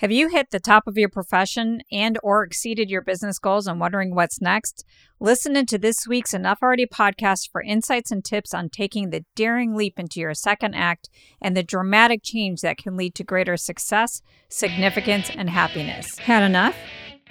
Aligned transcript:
Have 0.00 0.10
you 0.10 0.28
hit 0.30 0.50
the 0.50 0.60
top 0.60 0.86
of 0.86 0.96
your 0.96 1.10
profession 1.10 1.82
and 1.92 2.18
or 2.22 2.42
exceeded 2.42 2.88
your 2.88 3.02
business 3.02 3.38
goals 3.38 3.66
and 3.66 3.78
wondering 3.78 4.14
what's 4.14 4.40
next? 4.40 4.82
Listen 5.20 5.56
into 5.56 5.76
this 5.76 6.08
week's 6.08 6.32
Enough 6.32 6.60
Already 6.62 6.86
podcast 6.86 7.50
for 7.52 7.60
insights 7.60 8.10
and 8.10 8.24
tips 8.24 8.54
on 8.54 8.70
taking 8.70 9.10
the 9.10 9.26
daring 9.36 9.74
leap 9.74 9.98
into 9.98 10.18
your 10.18 10.32
second 10.32 10.72
act 10.72 11.10
and 11.42 11.54
the 11.54 11.62
dramatic 11.62 12.22
change 12.22 12.62
that 12.62 12.78
can 12.78 12.96
lead 12.96 13.14
to 13.16 13.24
greater 13.24 13.58
success, 13.58 14.22
significance, 14.48 15.28
and 15.28 15.50
happiness. 15.50 16.16
Had 16.16 16.44
enough? 16.44 16.76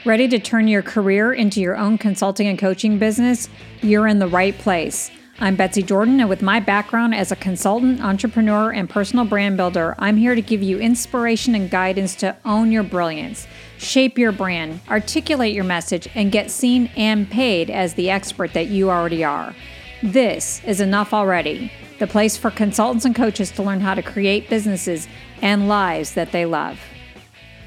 Ready 0.06 0.28
to 0.28 0.38
turn 0.38 0.68
your 0.68 0.84
career 0.84 1.34
into 1.34 1.62
your 1.62 1.76
own 1.76 1.98
consulting 1.98 2.46
and 2.46 2.60
coaching 2.60 3.00
business? 3.00 3.50
You're 3.82 4.06
in 4.06 4.20
the 4.20 4.28
right 4.28 4.56
place. 4.60 5.10
I'm 5.42 5.56
Betsy 5.56 5.84
Jordan, 5.84 6.20
and 6.20 6.28
with 6.28 6.42
my 6.42 6.60
background 6.60 7.16
as 7.16 7.32
a 7.32 7.36
consultant, 7.38 8.04
entrepreneur, 8.04 8.72
and 8.72 8.90
personal 8.90 9.24
brand 9.24 9.56
builder, 9.56 9.96
I'm 9.98 10.18
here 10.18 10.36
to 10.36 10.42
give 10.42 10.62
you 10.62 10.80
inspiration 10.80 11.56
and 11.56 11.70
guidance 11.70 12.14
to 12.16 12.36
own 12.44 12.74
your 12.74 12.84
brilliance, 12.84 13.48
shape 13.78 14.18
your 14.18 14.34
brand, 14.34 14.82
articulate 14.90 15.54
your 15.54 15.64
message, 15.64 16.10
and 16.14 16.30
get 16.30 16.52
seen 16.52 16.92
and 16.98 17.32
paid 17.32 17.70
as 17.70 17.94
the 17.94 18.10
expert 18.10 18.52
that 18.52 18.68
you 18.68 18.92
already 18.92 19.24
are. 19.24 19.56
This 20.04 20.62
is 20.66 20.82
Enough 20.82 21.14
Already, 21.14 21.72
the 22.00 22.08
place 22.08 22.36
for 22.36 22.52
consultants 22.52 23.06
and 23.06 23.16
coaches 23.16 23.50
to 23.52 23.64
learn 23.64 23.80
how 23.80 23.94
to 23.94 24.02
create 24.02 24.50
businesses 24.50 25.08
and 25.42 25.70
lives 25.70 26.16
that 26.16 26.34
they 26.34 26.46
love. 26.46 26.82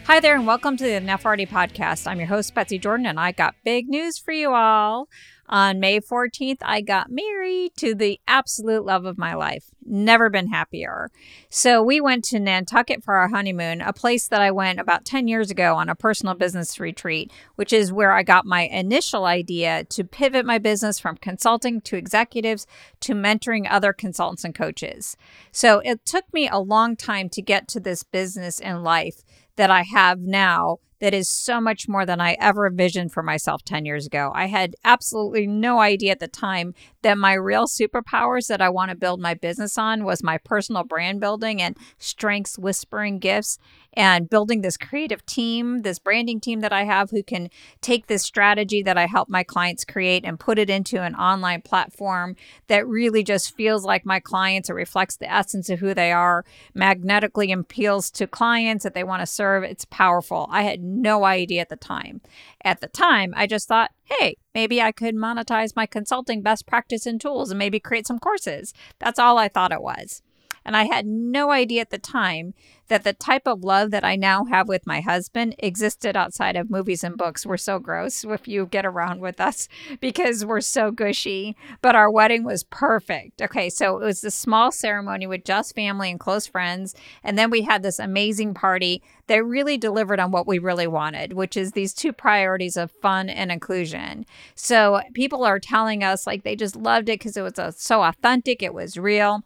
Hi 0.04 0.20
there, 0.20 0.34
and 0.34 0.46
welcome 0.46 0.77
to 0.77 0.84
the 0.84 0.96
Enough 0.96 1.24
Already 1.24 1.46
podcast. 1.46 2.07
I'm 2.07 2.18
your 2.18 2.29
host, 2.29 2.54
Betsy 2.54 2.79
Jordan, 2.79 3.07
and 3.07 3.18
I 3.18 3.32
got 3.32 3.54
big 3.65 3.88
news 3.88 4.18
for 4.18 4.32
you 4.32 4.52
all. 4.52 5.09
On 5.52 5.80
May 5.80 6.01
14th, 6.01 6.61
I 6.62 6.80
got 6.80 7.11
married 7.11 7.73
to 7.77 7.95
the 7.95 8.19
absolute 8.27 8.87
love 8.87 9.05
of 9.05 9.19
my 9.19 9.34
life. 9.34 9.66
Never 9.84 10.30
been 10.30 10.48
happier. 10.48 11.10
So 11.51 11.83
we 11.83 12.01
went 12.01 12.24
to 12.27 12.41
Nantucket 12.41 13.05
for 13.05 13.16
our 13.16 13.29
honeymoon, 13.29 13.83
a 13.83 13.93
place 13.93 14.27
that 14.29 14.41
I 14.41 14.51
went 14.51 14.80
about 14.80 15.05
10 15.05 15.29
years 15.29 15.51
ago 15.51 15.74
on 15.74 15.91
a 15.91 15.95
personal 15.95 16.34
business 16.34 16.80
retreat, 16.80 17.30
which 17.57 17.70
is 17.70 17.93
where 17.93 18.12
I 18.12 18.23
got 18.23 18.46
my 18.46 18.62
initial 18.62 19.26
idea 19.26 19.85
to 19.91 20.04
pivot 20.04 20.46
my 20.46 20.57
business 20.57 20.99
from 20.99 21.18
consulting 21.18 21.82
to 21.82 21.96
executives 21.96 22.66
to 23.01 23.13
mentoring 23.13 23.66
other 23.69 23.93
consultants 23.93 24.45
and 24.45 24.54
coaches. 24.54 25.19
So 25.51 25.80
it 25.80 26.07
took 26.07 26.32
me 26.32 26.48
a 26.48 26.59
long 26.59 26.96
time 26.96 27.29
to 27.29 27.43
get 27.43 27.69
to 27.69 27.80
this 27.80 28.04
business 28.04 28.59
and 28.59 28.82
life 28.82 29.23
that 29.57 29.71
I 29.71 29.82
have 29.82 30.21
now 30.21 30.79
that 31.02 31.12
is 31.12 31.28
so 31.28 31.60
much 31.60 31.88
more 31.88 32.06
than 32.06 32.20
I 32.20 32.36
ever 32.38 32.64
envisioned 32.64 33.10
for 33.10 33.24
myself 33.24 33.64
10 33.64 33.84
years 33.84 34.06
ago. 34.06 34.30
I 34.36 34.46
had 34.46 34.76
absolutely 34.84 35.48
no 35.48 35.80
idea 35.80 36.12
at 36.12 36.20
the 36.20 36.28
time 36.28 36.74
that 37.02 37.18
my 37.18 37.32
real 37.32 37.66
superpowers 37.66 38.46
that 38.46 38.62
I 38.62 38.68
want 38.68 38.90
to 38.90 38.96
build 38.96 39.20
my 39.20 39.34
business 39.34 39.76
on 39.76 40.04
was 40.04 40.23
my 40.23 40.38
personal 40.38 40.84
brand 40.84 41.18
building 41.18 41.60
and 41.60 41.76
strengths 41.98 42.56
whispering 42.56 43.18
gifts 43.18 43.58
and 43.95 44.30
building 44.30 44.62
this 44.62 44.76
creative 44.76 45.24
team, 45.26 45.82
this 45.82 45.98
branding 45.98 46.40
team 46.40 46.60
that 46.60 46.73
I 46.73 46.85
have 46.85 47.10
who 47.10 47.23
can 47.23 47.51
take 47.80 48.07
this 48.07 48.23
strategy 48.23 48.82
that 48.82 48.96
I 48.96 49.07
help 49.07 49.29
my 49.29 49.43
clients 49.43 49.85
create 49.85 50.24
and 50.24 50.40
put 50.40 50.59
it 50.59 50.71
into 50.71 51.02
an 51.02 51.15
online 51.15 51.62
platform 51.62 52.37
that 52.68 52.87
really 52.87 53.23
just 53.23 53.54
feels 53.54 53.85
like 53.85 54.07
my 54.07 54.20
clients. 54.20 54.70
It 54.70 54.74
reflects 54.74 55.16
the 55.16 55.30
essence 55.30 55.68
of 55.68 55.80
who 55.80 55.95
they 55.95 56.13
are, 56.13 56.45
magnetically 56.74 57.52
appeals 57.52 58.10
to 58.13 58.26
clients 58.26 58.85
that 58.85 58.95
they 58.95 59.04
want 59.04 59.20
to 59.20 59.26
serve. 59.26 59.65
It's 59.65 59.85
powerful. 59.85 60.48
I 60.51 60.63
had 60.63 60.82
no 60.82 61.24
idea 61.24 61.60
at 61.60 61.68
the 61.68 61.76
time. 61.76 62.20
At 62.65 62.80
the 62.80 62.88
time, 62.88 63.35
I 63.37 63.46
just 63.46 63.68
thought, 63.68 63.90
hey, 64.04 64.37
maybe 64.54 64.81
I 64.81 64.93
could 64.93 65.15
monetize 65.15 65.76
my 65.76 65.87
consulting 65.87 66.43
best 66.43 66.66
practice 66.66 67.06
and 67.06 67.20
tools 67.20 67.50
and 67.50 67.59
maybe 67.59 67.81
create 67.81 68.06
some 68.06 68.19
courses. 68.19 68.72
That's 68.98 69.19
all 69.19 69.38
I 69.38 69.48
thought 69.48 69.72
it 69.72 69.82
was. 69.82 70.22
And 70.65 70.77
I 70.77 70.84
had 70.84 71.06
no 71.06 71.50
idea 71.50 71.82
at 71.82 71.91
the 71.91 71.99
time 71.99 72.55
that 72.88 73.05
the 73.05 73.12
type 73.15 73.47
of 73.47 73.65
love 73.65 73.91
that 73.91 74.05
I 74.05 74.16
now 74.16 74.44
have 74.44 74.69
with 74.69 74.87
my 74.87 75.00
husband 75.00 75.54
existed 75.59 76.15
outside 76.15 76.56
of 76.56 76.71
movies 76.71 77.03
and 77.03 77.16
books. 77.16 77.47
We're 77.47 77.56
so 77.56 77.78
gross 77.78 78.22
if 78.22 78.47
you 78.47 78.66
get 78.66 78.84
around 78.84 79.21
with 79.21 79.41
us 79.41 79.66
because 80.00 80.44
we're 80.44 80.60
so 80.60 80.91
gushy. 80.91 81.56
But 81.81 81.94
our 81.94 82.10
wedding 82.10 82.44
was 82.44 82.65
perfect. 82.65 83.41
Okay, 83.41 83.70
so 83.70 83.98
it 83.98 84.04
was 84.04 84.22
a 84.25 84.31
small 84.31 84.70
ceremony 84.70 85.26
with 85.26 85.44
just 85.44 85.75
family 85.75 86.10
and 86.10 86.20
close 86.20 86.47
friends. 86.47 86.94
And 87.25 87.38
then 87.38 87.50
we 87.50 87.62
had 87.62 87.82
this 87.82 87.98
amazing 87.98 88.53
party 88.53 89.03
that 89.26 89.42
really 89.42 89.78
delivered 89.78 90.20
on 90.20 90.31
what 90.31 90.47
we 90.47 90.59
really 90.59 90.86
wanted, 90.86 91.32
which 91.32 91.56
is 91.56 91.72
these 91.72 91.94
two 91.94 92.12
priorities 92.12 92.76
of 92.76 92.91
fun 92.91 93.31
and 93.31 93.50
inclusion. 93.50 94.26
So 94.54 95.00
people 95.15 95.44
are 95.44 95.59
telling 95.59 96.04
us 96.04 96.26
like 96.26 96.42
they 96.42 96.56
just 96.56 96.76
loved 96.76 97.09
it 97.09 97.20
because 97.20 97.38
it 97.38 97.42
was 97.42 97.59
a, 97.59 97.72
so 97.72 98.03
authentic, 98.03 98.62
it 98.62 98.75
was 98.75 98.98
real. 98.98 99.44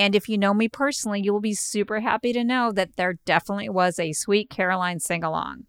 And 0.00 0.14
if 0.14 0.30
you 0.30 0.38
know 0.38 0.54
me 0.54 0.66
personally, 0.66 1.20
you 1.20 1.30
will 1.30 1.42
be 1.42 1.52
super 1.52 2.00
happy 2.00 2.32
to 2.32 2.42
know 2.42 2.72
that 2.72 2.96
there 2.96 3.18
definitely 3.26 3.68
was 3.68 3.98
a 3.98 4.14
Sweet 4.14 4.48
Caroline 4.48 4.98
sing 4.98 5.22
along. 5.22 5.66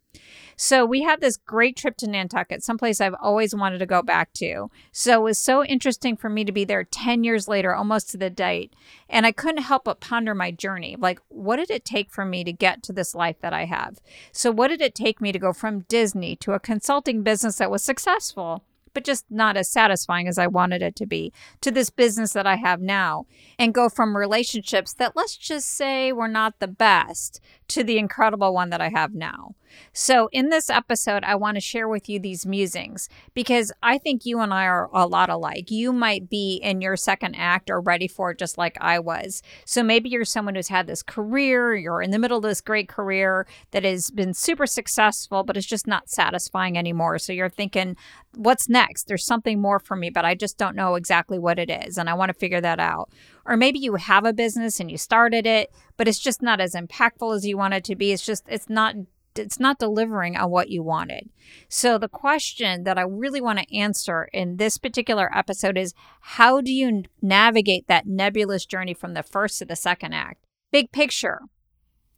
So 0.55 0.85
we 0.85 1.01
had 1.01 1.19
this 1.19 1.35
great 1.35 1.75
trip 1.75 1.97
to 1.97 2.09
Nantucket, 2.09 2.63
someplace 2.63 3.01
I've 3.01 3.15
always 3.21 3.53
wanted 3.53 3.79
to 3.79 3.85
go 3.85 4.01
back 4.01 4.31
to. 4.35 4.71
So 4.93 5.19
it 5.19 5.23
was 5.23 5.37
so 5.37 5.65
interesting 5.65 6.15
for 6.15 6.29
me 6.29 6.45
to 6.45 6.53
be 6.53 6.63
there 6.63 6.85
10 6.85 7.25
years 7.25 7.49
later, 7.49 7.75
almost 7.75 8.09
to 8.11 8.17
the 8.17 8.29
date. 8.29 8.73
And 9.09 9.25
I 9.25 9.33
couldn't 9.33 9.63
help 9.63 9.83
but 9.83 9.99
ponder 9.99 10.33
my 10.33 10.51
journey. 10.51 10.95
Like, 10.97 11.19
what 11.27 11.57
did 11.57 11.69
it 11.69 11.83
take 11.83 12.09
for 12.09 12.23
me 12.23 12.45
to 12.45 12.53
get 12.53 12.83
to 12.83 12.93
this 12.93 13.13
life 13.13 13.35
that 13.41 13.51
I 13.51 13.65
have? 13.65 13.99
So, 14.31 14.49
what 14.49 14.69
did 14.69 14.81
it 14.81 14.95
take 14.95 15.19
me 15.19 15.33
to 15.33 15.39
go 15.39 15.51
from 15.51 15.81
Disney 15.89 16.37
to 16.37 16.53
a 16.53 16.59
consulting 16.59 17.21
business 17.21 17.57
that 17.57 17.69
was 17.69 17.83
successful? 17.83 18.63
But 18.93 19.03
just 19.03 19.25
not 19.29 19.57
as 19.57 19.71
satisfying 19.71 20.27
as 20.27 20.37
I 20.37 20.47
wanted 20.47 20.81
it 20.81 20.95
to 20.97 21.05
be, 21.05 21.33
to 21.61 21.71
this 21.71 21.89
business 21.89 22.33
that 22.33 22.47
I 22.47 22.55
have 22.55 22.81
now, 22.81 23.25
and 23.57 23.73
go 23.73 23.89
from 23.89 24.15
relationships 24.15 24.93
that 24.95 25.15
let's 25.15 25.37
just 25.37 25.69
say 25.69 26.11
were 26.11 26.27
not 26.27 26.59
the 26.59 26.67
best 26.67 27.39
to 27.69 27.83
the 27.83 27.97
incredible 27.97 28.53
one 28.53 28.69
that 28.69 28.81
I 28.81 28.89
have 28.89 29.13
now. 29.13 29.55
So, 29.93 30.29
in 30.31 30.49
this 30.49 30.69
episode, 30.69 31.23
I 31.23 31.35
want 31.35 31.55
to 31.55 31.61
share 31.61 31.87
with 31.87 32.09
you 32.09 32.19
these 32.19 32.45
musings 32.45 33.07
because 33.33 33.71
I 33.81 33.97
think 33.97 34.25
you 34.25 34.39
and 34.39 34.53
I 34.53 34.65
are 34.65 34.89
a 34.93 35.07
lot 35.07 35.29
alike. 35.29 35.71
You 35.71 35.93
might 35.93 36.29
be 36.29 36.55
in 36.55 36.81
your 36.81 36.97
second 36.97 37.35
act 37.35 37.69
or 37.69 37.79
ready 37.79 38.07
for 38.07 38.31
it 38.31 38.37
just 38.37 38.57
like 38.57 38.77
I 38.81 38.99
was. 38.99 39.41
So, 39.65 39.83
maybe 39.83 40.09
you're 40.09 40.25
someone 40.25 40.55
who's 40.55 40.67
had 40.67 40.87
this 40.87 41.03
career, 41.03 41.75
you're 41.75 42.01
in 42.01 42.11
the 42.11 42.19
middle 42.19 42.37
of 42.37 42.43
this 42.43 42.61
great 42.61 42.89
career 42.89 43.47
that 43.71 43.83
has 43.83 44.11
been 44.11 44.33
super 44.33 44.67
successful, 44.67 45.43
but 45.43 45.55
it's 45.55 45.65
just 45.65 45.87
not 45.87 46.09
satisfying 46.09 46.77
anymore. 46.77 47.19
So, 47.19 47.33
you're 47.33 47.49
thinking, 47.49 47.95
what's 48.35 48.67
next? 48.67 48.80
There's 49.07 49.25
something 49.25 49.61
more 49.61 49.79
for 49.79 49.95
me, 49.95 50.09
but 50.09 50.25
I 50.25 50.35
just 50.35 50.57
don't 50.57 50.75
know 50.75 50.95
exactly 50.95 51.39
what 51.39 51.59
it 51.59 51.69
is. 51.69 51.97
And 51.97 52.09
I 52.09 52.13
want 52.13 52.29
to 52.29 52.37
figure 52.37 52.61
that 52.61 52.79
out. 52.79 53.09
Or 53.45 53.57
maybe 53.57 53.79
you 53.79 53.95
have 53.95 54.25
a 54.25 54.33
business 54.33 54.79
and 54.79 54.89
you 54.89 54.97
started 54.97 55.45
it, 55.45 55.71
but 55.97 56.07
it's 56.07 56.19
just 56.19 56.41
not 56.41 56.59
as 56.59 56.73
impactful 56.73 57.35
as 57.35 57.45
you 57.45 57.57
want 57.57 57.73
it 57.73 57.83
to 57.85 57.95
be. 57.95 58.11
It's 58.11 58.25
just, 58.25 58.43
it's 58.47 58.69
not 58.69 58.95
it's 59.35 59.59
not 59.59 59.79
delivering 59.79 60.35
on 60.35 60.49
what 60.49 60.69
you 60.69 60.83
wanted. 60.83 61.29
So 61.69 61.97
the 61.97 62.09
question 62.09 62.83
that 62.83 62.97
I 62.97 63.03
really 63.03 63.41
want 63.41 63.59
to 63.59 63.77
answer 63.77 64.27
in 64.33 64.57
this 64.57 64.77
particular 64.77 65.29
episode 65.33 65.77
is 65.77 65.93
how 66.19 66.61
do 66.61 66.71
you 66.71 67.03
navigate 67.21 67.87
that 67.87 68.05
nebulous 68.05 68.65
journey 68.65 68.93
from 68.93 69.13
the 69.13 69.23
first 69.23 69.59
to 69.59 69.65
the 69.65 69.75
second 69.75 70.13
act? 70.13 70.43
Big 70.71 70.91
picture. 70.91 71.41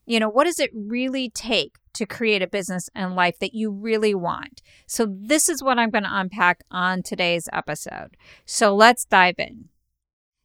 You 0.05 0.19
know, 0.19 0.29
what 0.29 0.45
does 0.45 0.59
it 0.59 0.71
really 0.73 1.29
take 1.29 1.77
to 1.93 2.05
create 2.05 2.41
a 2.41 2.47
business 2.47 2.89
and 2.93 3.15
life 3.15 3.39
that 3.39 3.53
you 3.53 3.71
really 3.71 4.13
want? 4.13 4.61
So 4.87 5.07
this 5.09 5.47
is 5.47 5.63
what 5.63 5.79
I'm 5.79 5.89
going 5.89 6.03
to 6.03 6.19
unpack 6.19 6.63
on 6.69 7.03
today's 7.03 7.47
episode. 7.53 8.17
So 8.45 8.75
let's 8.75 9.05
dive 9.05 9.35
in. 9.37 9.69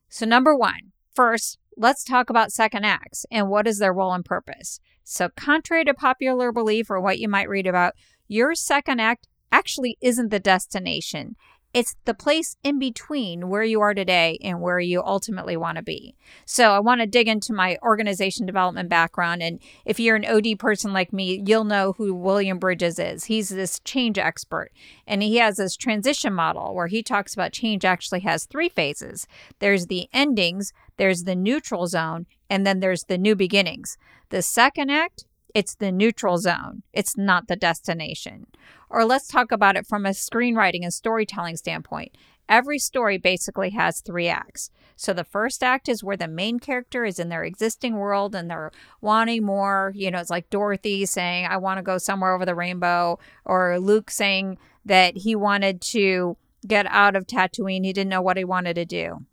So, 0.09 0.25
number 0.25 0.57
one, 0.57 0.93
first, 1.15 1.59
let's 1.77 2.03
talk 2.03 2.31
about 2.31 2.53
second 2.53 2.85
acts 2.85 3.27
and 3.31 3.51
what 3.51 3.67
is 3.67 3.79
their 3.79 3.93
role 3.93 4.15
and 4.15 4.25
purpose. 4.25 4.81
So, 5.05 5.29
contrary 5.37 5.85
to 5.85 5.95
popular 5.95 6.51
belief 6.51 6.91
or 6.91 7.01
what 7.01 7.19
you 7.19 7.29
might 7.29 7.49
read 7.49 7.67
about, 7.67 7.95
your 8.27 8.55
second 8.55 9.01
act 9.01 9.29
actually 9.53 9.99
isn't 10.01 10.31
the 10.31 10.41
destination. 10.41 11.37
It's 11.79 11.95
the 12.07 12.13
place 12.13 12.57
in 12.65 12.81
between 12.81 13.49
where 13.49 13.63
you 13.63 13.81
are 13.83 13.95
today 13.95 14.37
and 14.43 14.61
where 14.61 14.81
you 14.81 15.01
ultimately 15.01 15.57
want 15.57 15.77
to 15.77 15.83
be. 15.85 16.17
So, 16.45 16.73
I 16.73 16.81
want 16.81 17.01
to 17.01 17.07
dig 17.07 17.29
into 17.29 17.53
my 17.53 17.79
organization 17.85 18.47
development 18.47 18.89
background. 18.89 19.45
And 19.45 19.61
if 19.85 20.01
you're 20.01 20.17
an 20.17 20.25
OD 20.25 20.59
person 20.59 20.93
like 20.93 21.13
me, 21.13 21.41
you'll 21.47 21.63
know 21.63 21.93
who 21.97 22.13
William 22.13 22.59
Bridges 22.59 22.99
is. 22.99 23.27
He's 23.27 23.51
this 23.51 23.79
change 23.85 24.19
expert, 24.19 24.73
and 25.07 25.23
he 25.23 25.37
has 25.37 25.59
this 25.59 25.77
transition 25.77 26.33
model 26.33 26.75
where 26.75 26.89
he 26.89 27.01
talks 27.01 27.33
about 27.33 27.53
change 27.53 27.85
actually 27.85 28.21
has 28.23 28.45
three 28.45 28.69
phases 28.69 29.29
there's 29.61 29.87
the 29.87 30.09
endings, 30.13 30.73
there's 30.97 31.23
the 31.23 31.37
neutral 31.37 31.87
zone, 31.87 32.27
and 32.51 32.67
then 32.67 32.81
there's 32.81 33.05
the 33.05 33.19
new 33.19 33.37
beginnings. 33.37 33.97
The 34.31 34.43
second 34.43 34.91
act 34.91 35.27
it's 35.55 35.75
the 35.75 35.91
neutral 35.91 36.39
zone, 36.39 36.83
it's 36.93 37.17
not 37.17 37.49
the 37.49 37.57
destination. 37.57 38.47
Or 38.91 39.05
let's 39.05 39.29
talk 39.29 39.53
about 39.53 39.77
it 39.77 39.87
from 39.87 40.07
a 40.07 40.11
screenwriting 40.11 40.83
and 40.83 40.93
storytelling 40.93 41.57
standpoint. 41.57 42.17
Every 42.49 42.79
story 42.79 43.19
basically 43.19 43.71
has 43.71 44.01
three 44.01 44.29
acts. 44.29 44.71
So 44.97 45.13
the 45.13 45.25
first 45.25 45.63
act 45.63 45.89
is 45.89 46.03
where 46.03 46.17
the 46.17 46.27
main 46.27 46.59
character 46.59 47.05
is 47.05 47.19
in 47.19 47.29
their 47.29 47.45
existing 47.45 47.97
world 47.97 48.35
and 48.35 48.51
they're 48.51 48.73
wanting 49.01 49.45
more. 49.45 49.93
You 49.95 50.11
know, 50.11 50.19
it's 50.19 50.31
like 50.31 50.51
Dorothy 50.51 51.05
saying, 51.07 51.47
I 51.47 51.59
want 51.59 51.79
to 51.79 51.83
go 51.83 51.99
somewhere 51.99 52.35
over 52.35 52.47
the 52.47 52.55
rainbow, 52.55 53.19
or 53.45 53.79
Luke 53.79 54.11
saying 54.11 54.59
that 54.85 55.19
he 55.19 55.37
wanted 55.37 55.81
to 55.83 56.37
get 56.67 56.87
out 56.87 57.15
of 57.15 57.27
Tatooine. 57.27 57.85
He 57.85 57.93
didn't 57.93 58.11
know 58.11 58.23
what 58.23 58.39
he 58.39 58.45
wanted 58.45 58.75
to 58.75 58.85
do. 58.85 59.27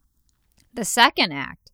The 0.74 0.86
second 0.86 1.31
act 1.31 1.64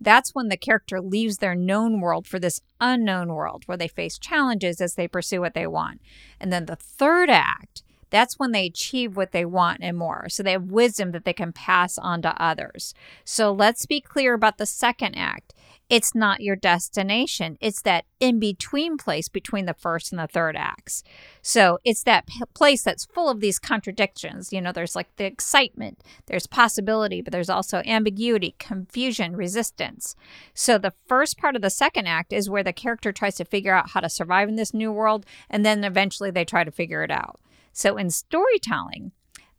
That's 0.00 0.34
when 0.34 0.48
the 0.48 0.56
character 0.56 1.00
leaves 1.00 1.38
their 1.38 1.54
known 1.54 2.00
world 2.00 2.26
for 2.26 2.38
this 2.38 2.60
unknown 2.80 3.34
world 3.34 3.64
where 3.66 3.76
they 3.76 3.88
face 3.88 4.18
challenges 4.18 4.80
as 4.80 4.94
they 4.94 5.08
pursue 5.08 5.40
what 5.40 5.54
they 5.54 5.66
want. 5.66 6.00
And 6.40 6.52
then 6.52 6.66
the 6.66 6.76
third 6.76 7.28
act, 7.28 7.82
that's 8.10 8.38
when 8.38 8.52
they 8.52 8.66
achieve 8.66 9.16
what 9.16 9.32
they 9.32 9.44
want 9.44 9.80
and 9.82 9.96
more. 9.96 10.28
So 10.28 10.42
they 10.42 10.52
have 10.52 10.70
wisdom 10.70 11.10
that 11.12 11.24
they 11.24 11.32
can 11.32 11.52
pass 11.52 11.98
on 11.98 12.22
to 12.22 12.42
others. 12.42 12.94
So 13.24 13.52
let's 13.52 13.86
be 13.86 14.00
clear 14.00 14.34
about 14.34 14.58
the 14.58 14.66
second 14.66 15.14
act. 15.16 15.52
It's 15.88 16.14
not 16.14 16.40
your 16.40 16.56
destination. 16.56 17.56
It's 17.60 17.80
that 17.82 18.04
in 18.20 18.38
between 18.38 18.98
place 18.98 19.28
between 19.28 19.64
the 19.64 19.72
first 19.72 20.12
and 20.12 20.18
the 20.18 20.26
third 20.26 20.54
acts. 20.54 21.02
So 21.40 21.78
it's 21.82 22.02
that 22.02 22.26
p- 22.26 22.42
place 22.54 22.82
that's 22.82 23.06
full 23.06 23.30
of 23.30 23.40
these 23.40 23.58
contradictions. 23.58 24.52
You 24.52 24.60
know, 24.60 24.70
there's 24.70 24.94
like 24.94 25.08
the 25.16 25.24
excitement, 25.24 26.02
there's 26.26 26.46
possibility, 26.46 27.22
but 27.22 27.32
there's 27.32 27.48
also 27.48 27.78
ambiguity, 27.86 28.54
confusion, 28.58 29.34
resistance. 29.34 30.14
So 30.52 30.76
the 30.76 30.92
first 31.06 31.38
part 31.38 31.56
of 31.56 31.62
the 31.62 31.70
second 31.70 32.06
act 32.06 32.34
is 32.34 32.50
where 32.50 32.64
the 32.64 32.74
character 32.74 33.10
tries 33.10 33.36
to 33.36 33.46
figure 33.46 33.74
out 33.74 33.90
how 33.90 34.00
to 34.00 34.10
survive 34.10 34.48
in 34.50 34.56
this 34.56 34.74
new 34.74 34.92
world, 34.92 35.24
and 35.48 35.64
then 35.64 35.84
eventually 35.84 36.30
they 36.30 36.44
try 36.44 36.64
to 36.64 36.70
figure 36.70 37.02
it 37.02 37.10
out. 37.10 37.40
So 37.72 37.96
in 37.96 38.10
storytelling, 38.10 39.12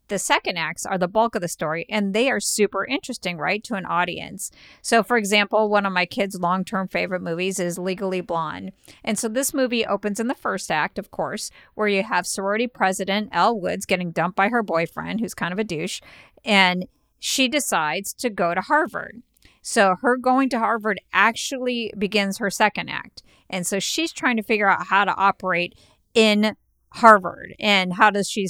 the 0.10 0.20
second 0.20 0.58
acts 0.58 0.86
are 0.86 0.98
the 0.98 1.08
bulk 1.08 1.36
of 1.36 1.42
the 1.42 1.48
story 1.48 1.86
and 1.90 2.14
they 2.14 2.30
are 2.30 2.40
super 2.40 2.86
interesting, 2.86 3.38
right, 3.38 3.64
to 3.64 3.76
an 3.76 3.86
audience. 3.86 4.52
So, 4.82 5.02
for 5.04 5.18
example, 5.18 5.70
one 5.70 5.86
of 5.86 5.94
my 5.94 6.06
kids' 6.06 6.40
long 6.40 6.66
term 6.66 6.88
favorite 6.88 7.22
movies 7.22 7.60
is 7.60 7.80
Legally 7.80 8.22
Blonde. 8.22 8.72
And 9.04 9.18
so 9.18 9.28
this 9.28 9.54
movie 9.54 9.86
opens 9.86 10.20
in 10.20 10.28
the 10.28 10.36
first 10.36 10.70
act, 10.70 11.00
of 11.00 11.12
course, 11.12 11.52
where 11.76 11.88
you 11.88 12.04
have 12.04 12.28
sorority 12.28 12.68
president 12.68 13.30
Elle 13.32 13.60
Woods 13.60 13.86
getting 13.86 14.12
dumped 14.12 14.36
by 14.36 14.50
her 14.50 14.62
boyfriend, 14.62 15.20
who's 15.20 15.34
kind 15.34 15.54
of 15.54 15.60
a 15.60 15.64
douche, 15.64 16.02
and 16.44 16.86
she 17.20 17.48
decides 17.48 18.14
to 18.16 18.30
go 18.30 18.54
to 18.54 18.62
Harvard. 18.62 19.22
So, 19.62 19.96
her 20.02 20.18
going 20.18 20.50
to 20.50 20.60
Harvard 20.60 21.00
actually 21.14 21.94
begins 21.98 22.38
her 22.38 22.50
second 22.50 22.90
act. 22.90 23.24
And 23.50 23.66
so 23.66 23.80
she's 23.80 24.12
trying 24.12 24.38
to 24.38 24.44
figure 24.44 24.70
out 24.70 24.88
how 24.88 25.06
to 25.06 25.16
operate 25.16 25.78
in 26.14 26.56
Harvard 26.94 27.56
and 27.60 27.94
how 27.94 28.10
does 28.10 28.30
she 28.30 28.48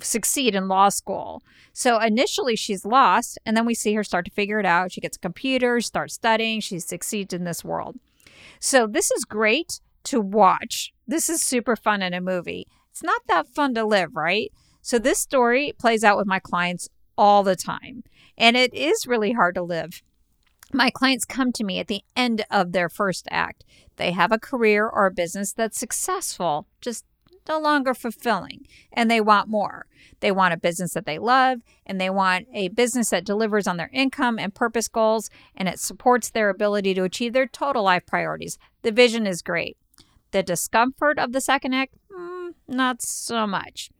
succeed 0.00 0.54
in 0.54 0.68
law 0.68 0.88
school. 0.88 1.42
So 1.72 1.98
initially 2.00 2.56
she's 2.56 2.84
lost, 2.84 3.38
and 3.44 3.56
then 3.56 3.66
we 3.66 3.74
see 3.74 3.94
her 3.94 4.04
start 4.04 4.24
to 4.26 4.30
figure 4.30 4.60
it 4.60 4.66
out. 4.66 4.92
She 4.92 5.00
gets 5.00 5.16
a 5.16 5.20
computer, 5.20 5.80
starts 5.80 6.14
studying, 6.14 6.60
she 6.60 6.78
succeeds 6.78 7.34
in 7.34 7.44
this 7.44 7.64
world. 7.64 7.98
So 8.60 8.86
this 8.86 9.10
is 9.10 9.24
great 9.24 9.80
to 10.04 10.20
watch. 10.20 10.92
This 11.06 11.28
is 11.28 11.42
super 11.42 11.76
fun 11.76 12.02
in 12.02 12.14
a 12.14 12.20
movie. 12.20 12.66
It's 12.90 13.02
not 13.02 13.22
that 13.28 13.48
fun 13.48 13.74
to 13.74 13.84
live, 13.84 14.14
right? 14.14 14.52
So 14.82 14.98
this 14.98 15.18
story 15.18 15.72
plays 15.78 16.04
out 16.04 16.16
with 16.16 16.26
my 16.26 16.38
clients 16.38 16.88
all 17.16 17.42
the 17.42 17.56
time, 17.56 18.04
and 18.36 18.56
it 18.56 18.74
is 18.74 19.06
really 19.06 19.32
hard 19.32 19.54
to 19.54 19.62
live. 19.62 20.02
My 20.72 20.90
clients 20.90 21.24
come 21.24 21.52
to 21.52 21.64
me 21.64 21.78
at 21.78 21.88
the 21.88 22.02
end 22.16 22.44
of 22.50 22.72
their 22.72 22.88
first 22.88 23.28
act. 23.30 23.64
They 23.96 24.12
have 24.12 24.32
a 24.32 24.38
career 24.38 24.88
or 24.88 25.06
a 25.06 25.12
business 25.12 25.52
that's 25.52 25.78
successful, 25.78 26.66
just 26.80 27.04
no 27.48 27.58
longer 27.58 27.94
fulfilling 27.94 28.66
and 28.92 29.10
they 29.10 29.20
want 29.20 29.48
more. 29.48 29.86
They 30.20 30.30
want 30.30 30.54
a 30.54 30.58
business 30.58 30.94
that 30.94 31.06
they 31.06 31.18
love 31.18 31.60
and 31.84 32.00
they 32.00 32.10
want 32.10 32.46
a 32.52 32.68
business 32.68 33.10
that 33.10 33.24
delivers 33.24 33.66
on 33.66 33.76
their 33.76 33.90
income 33.92 34.38
and 34.38 34.54
purpose 34.54 34.88
goals 34.88 35.30
and 35.56 35.68
it 35.68 35.80
supports 35.80 36.30
their 36.30 36.48
ability 36.48 36.94
to 36.94 37.04
achieve 37.04 37.32
their 37.32 37.46
total 37.46 37.82
life 37.82 38.06
priorities. 38.06 38.58
The 38.82 38.92
vision 38.92 39.26
is 39.26 39.42
great. 39.42 39.76
The 40.30 40.42
discomfort 40.42 41.18
of 41.18 41.32
the 41.32 41.40
second 41.40 41.74
act, 41.74 41.94
mm, 42.10 42.54
not 42.68 43.02
so 43.02 43.46
much. 43.46 43.90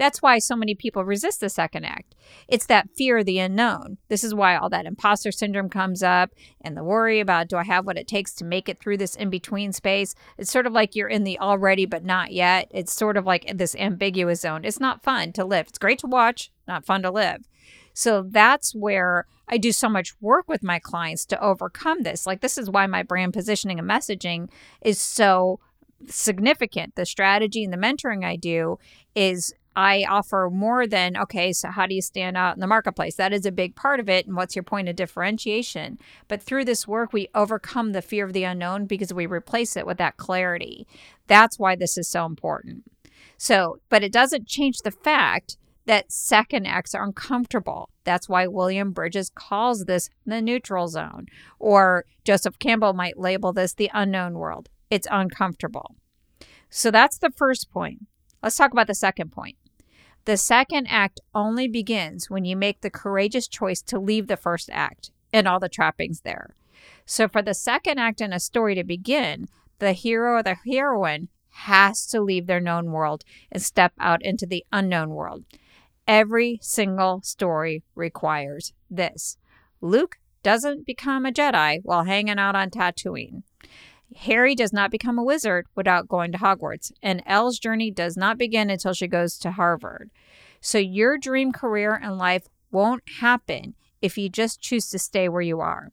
That's 0.00 0.22
why 0.22 0.38
so 0.38 0.56
many 0.56 0.74
people 0.74 1.04
resist 1.04 1.40
the 1.40 1.50
second 1.50 1.84
act. 1.84 2.14
It's 2.48 2.64
that 2.64 2.88
fear 2.96 3.18
of 3.18 3.26
the 3.26 3.38
unknown. 3.38 3.98
This 4.08 4.24
is 4.24 4.34
why 4.34 4.56
all 4.56 4.70
that 4.70 4.86
imposter 4.86 5.30
syndrome 5.30 5.68
comes 5.68 6.02
up 6.02 6.30
and 6.62 6.74
the 6.74 6.82
worry 6.82 7.20
about 7.20 7.48
do 7.48 7.58
I 7.58 7.64
have 7.64 7.84
what 7.84 7.98
it 7.98 8.08
takes 8.08 8.32
to 8.36 8.46
make 8.46 8.70
it 8.70 8.80
through 8.80 8.96
this 8.96 9.14
in 9.14 9.28
between 9.28 9.74
space? 9.74 10.14
It's 10.38 10.50
sort 10.50 10.66
of 10.66 10.72
like 10.72 10.96
you're 10.96 11.06
in 11.06 11.24
the 11.24 11.38
already 11.38 11.84
but 11.84 12.02
not 12.02 12.32
yet. 12.32 12.70
It's 12.70 12.94
sort 12.94 13.18
of 13.18 13.26
like 13.26 13.58
this 13.58 13.76
ambiguous 13.76 14.40
zone. 14.40 14.64
It's 14.64 14.80
not 14.80 15.02
fun 15.02 15.34
to 15.34 15.44
live. 15.44 15.66
It's 15.68 15.76
great 15.76 15.98
to 15.98 16.06
watch, 16.06 16.50
not 16.66 16.86
fun 16.86 17.02
to 17.02 17.10
live. 17.10 17.46
So 17.92 18.24
that's 18.26 18.74
where 18.74 19.26
I 19.48 19.58
do 19.58 19.70
so 19.70 19.90
much 19.90 20.18
work 20.18 20.48
with 20.48 20.62
my 20.62 20.78
clients 20.78 21.26
to 21.26 21.42
overcome 21.42 22.04
this. 22.04 22.26
Like, 22.26 22.40
this 22.40 22.56
is 22.56 22.70
why 22.70 22.86
my 22.86 23.02
brand 23.02 23.34
positioning 23.34 23.78
and 23.78 23.90
messaging 23.90 24.48
is 24.80 24.98
so 24.98 25.60
significant. 26.08 26.94
The 26.94 27.04
strategy 27.04 27.64
and 27.64 27.72
the 27.72 27.76
mentoring 27.76 28.24
I 28.24 28.36
do 28.36 28.78
is 29.14 29.52
I 29.76 30.04
offer 30.08 30.50
more 30.52 30.86
than, 30.86 31.16
okay, 31.16 31.52
so 31.52 31.70
how 31.70 31.86
do 31.86 31.94
you 31.94 32.02
stand 32.02 32.36
out 32.36 32.56
in 32.56 32.60
the 32.60 32.66
marketplace? 32.66 33.14
That 33.14 33.32
is 33.32 33.46
a 33.46 33.52
big 33.52 33.76
part 33.76 34.00
of 34.00 34.08
it. 34.08 34.26
And 34.26 34.36
what's 34.36 34.56
your 34.56 34.62
point 34.64 34.88
of 34.88 34.96
differentiation? 34.96 35.98
But 36.28 36.42
through 36.42 36.64
this 36.64 36.88
work, 36.88 37.12
we 37.12 37.28
overcome 37.34 37.92
the 37.92 38.02
fear 38.02 38.26
of 38.26 38.32
the 38.32 38.44
unknown 38.44 38.86
because 38.86 39.14
we 39.14 39.26
replace 39.26 39.76
it 39.76 39.86
with 39.86 39.98
that 39.98 40.16
clarity. 40.16 40.86
That's 41.28 41.58
why 41.58 41.76
this 41.76 41.96
is 41.96 42.08
so 42.08 42.26
important. 42.26 42.84
So, 43.36 43.78
but 43.88 44.02
it 44.02 44.12
doesn't 44.12 44.48
change 44.48 44.78
the 44.78 44.90
fact 44.90 45.56
that 45.86 46.12
second 46.12 46.66
acts 46.66 46.94
are 46.94 47.04
uncomfortable. 47.04 47.88
That's 48.04 48.28
why 48.28 48.46
William 48.46 48.92
Bridges 48.92 49.30
calls 49.34 49.84
this 49.84 50.10
the 50.26 50.42
neutral 50.42 50.88
zone, 50.88 51.26
or 51.58 52.04
Joseph 52.24 52.58
Campbell 52.58 52.92
might 52.92 53.18
label 53.18 53.52
this 53.52 53.74
the 53.74 53.90
unknown 53.94 54.34
world. 54.34 54.68
It's 54.90 55.08
uncomfortable. 55.10 55.96
So 56.68 56.90
that's 56.90 57.18
the 57.18 57.30
first 57.30 57.70
point. 57.70 58.06
Let's 58.42 58.56
talk 58.56 58.72
about 58.72 58.86
the 58.86 58.94
second 58.94 59.32
point. 59.32 59.56
The 60.30 60.36
second 60.36 60.86
act 60.86 61.18
only 61.34 61.66
begins 61.66 62.30
when 62.30 62.44
you 62.44 62.54
make 62.54 62.82
the 62.82 62.88
courageous 62.88 63.48
choice 63.48 63.82
to 63.82 63.98
leave 63.98 64.28
the 64.28 64.36
first 64.36 64.70
act 64.72 65.10
and 65.32 65.48
all 65.48 65.58
the 65.58 65.68
trappings 65.68 66.20
there. 66.20 66.54
So, 67.04 67.26
for 67.26 67.42
the 67.42 67.52
second 67.52 67.98
act 67.98 68.20
in 68.20 68.32
a 68.32 68.38
story 68.38 68.76
to 68.76 68.84
begin, 68.84 69.48
the 69.80 69.92
hero 69.92 70.34
or 70.34 70.44
the 70.44 70.54
heroine 70.54 71.30
has 71.66 72.06
to 72.06 72.20
leave 72.20 72.46
their 72.46 72.60
known 72.60 72.92
world 72.92 73.24
and 73.50 73.60
step 73.60 73.92
out 73.98 74.22
into 74.22 74.46
the 74.46 74.64
unknown 74.72 75.10
world. 75.10 75.46
Every 76.06 76.60
single 76.62 77.22
story 77.22 77.82
requires 77.96 78.72
this. 78.88 79.36
Luke 79.80 80.20
doesn't 80.44 80.86
become 80.86 81.26
a 81.26 81.32
Jedi 81.32 81.80
while 81.82 82.04
hanging 82.04 82.38
out 82.38 82.54
on 82.54 82.70
Tatooine. 82.70 83.42
Harry 84.16 84.54
does 84.54 84.72
not 84.72 84.90
become 84.90 85.18
a 85.18 85.24
wizard 85.24 85.66
without 85.74 86.08
going 86.08 86.32
to 86.32 86.38
Hogwarts, 86.38 86.92
and 87.02 87.22
Elle's 87.26 87.58
journey 87.58 87.90
does 87.90 88.16
not 88.16 88.38
begin 88.38 88.70
until 88.70 88.92
she 88.92 89.06
goes 89.06 89.38
to 89.38 89.52
Harvard. 89.52 90.10
So, 90.60 90.78
your 90.78 91.16
dream 91.16 91.52
career 91.52 91.98
and 92.02 92.18
life 92.18 92.48
won't 92.70 93.02
happen 93.20 93.74
if 94.02 94.18
you 94.18 94.28
just 94.28 94.60
choose 94.60 94.88
to 94.90 94.98
stay 94.98 95.28
where 95.28 95.40
you 95.40 95.60
are. 95.60 95.90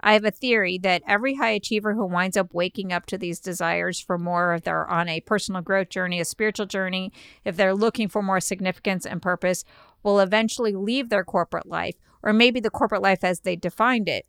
I 0.00 0.12
have 0.12 0.24
a 0.24 0.30
theory 0.30 0.78
that 0.78 1.02
every 1.06 1.34
high 1.34 1.50
achiever 1.50 1.94
who 1.94 2.04
winds 2.04 2.36
up 2.36 2.52
waking 2.54 2.92
up 2.92 3.06
to 3.06 3.18
these 3.18 3.40
desires 3.40 3.98
for 3.98 4.18
more, 4.18 4.54
if 4.54 4.62
they're 4.62 4.88
on 4.88 5.08
a 5.08 5.20
personal 5.20 5.62
growth 5.62 5.88
journey, 5.88 6.20
a 6.20 6.24
spiritual 6.24 6.66
journey, 6.66 7.12
if 7.44 7.56
they're 7.56 7.74
looking 7.74 8.08
for 8.08 8.22
more 8.22 8.40
significance 8.40 9.06
and 9.06 9.22
purpose, 9.22 9.64
will 10.02 10.20
eventually 10.20 10.72
leave 10.72 11.08
their 11.08 11.24
corporate 11.24 11.66
life, 11.66 11.96
or 12.22 12.32
maybe 12.32 12.60
the 12.60 12.70
corporate 12.70 13.02
life 13.02 13.24
as 13.24 13.40
they 13.40 13.56
defined 13.56 14.08
it, 14.08 14.26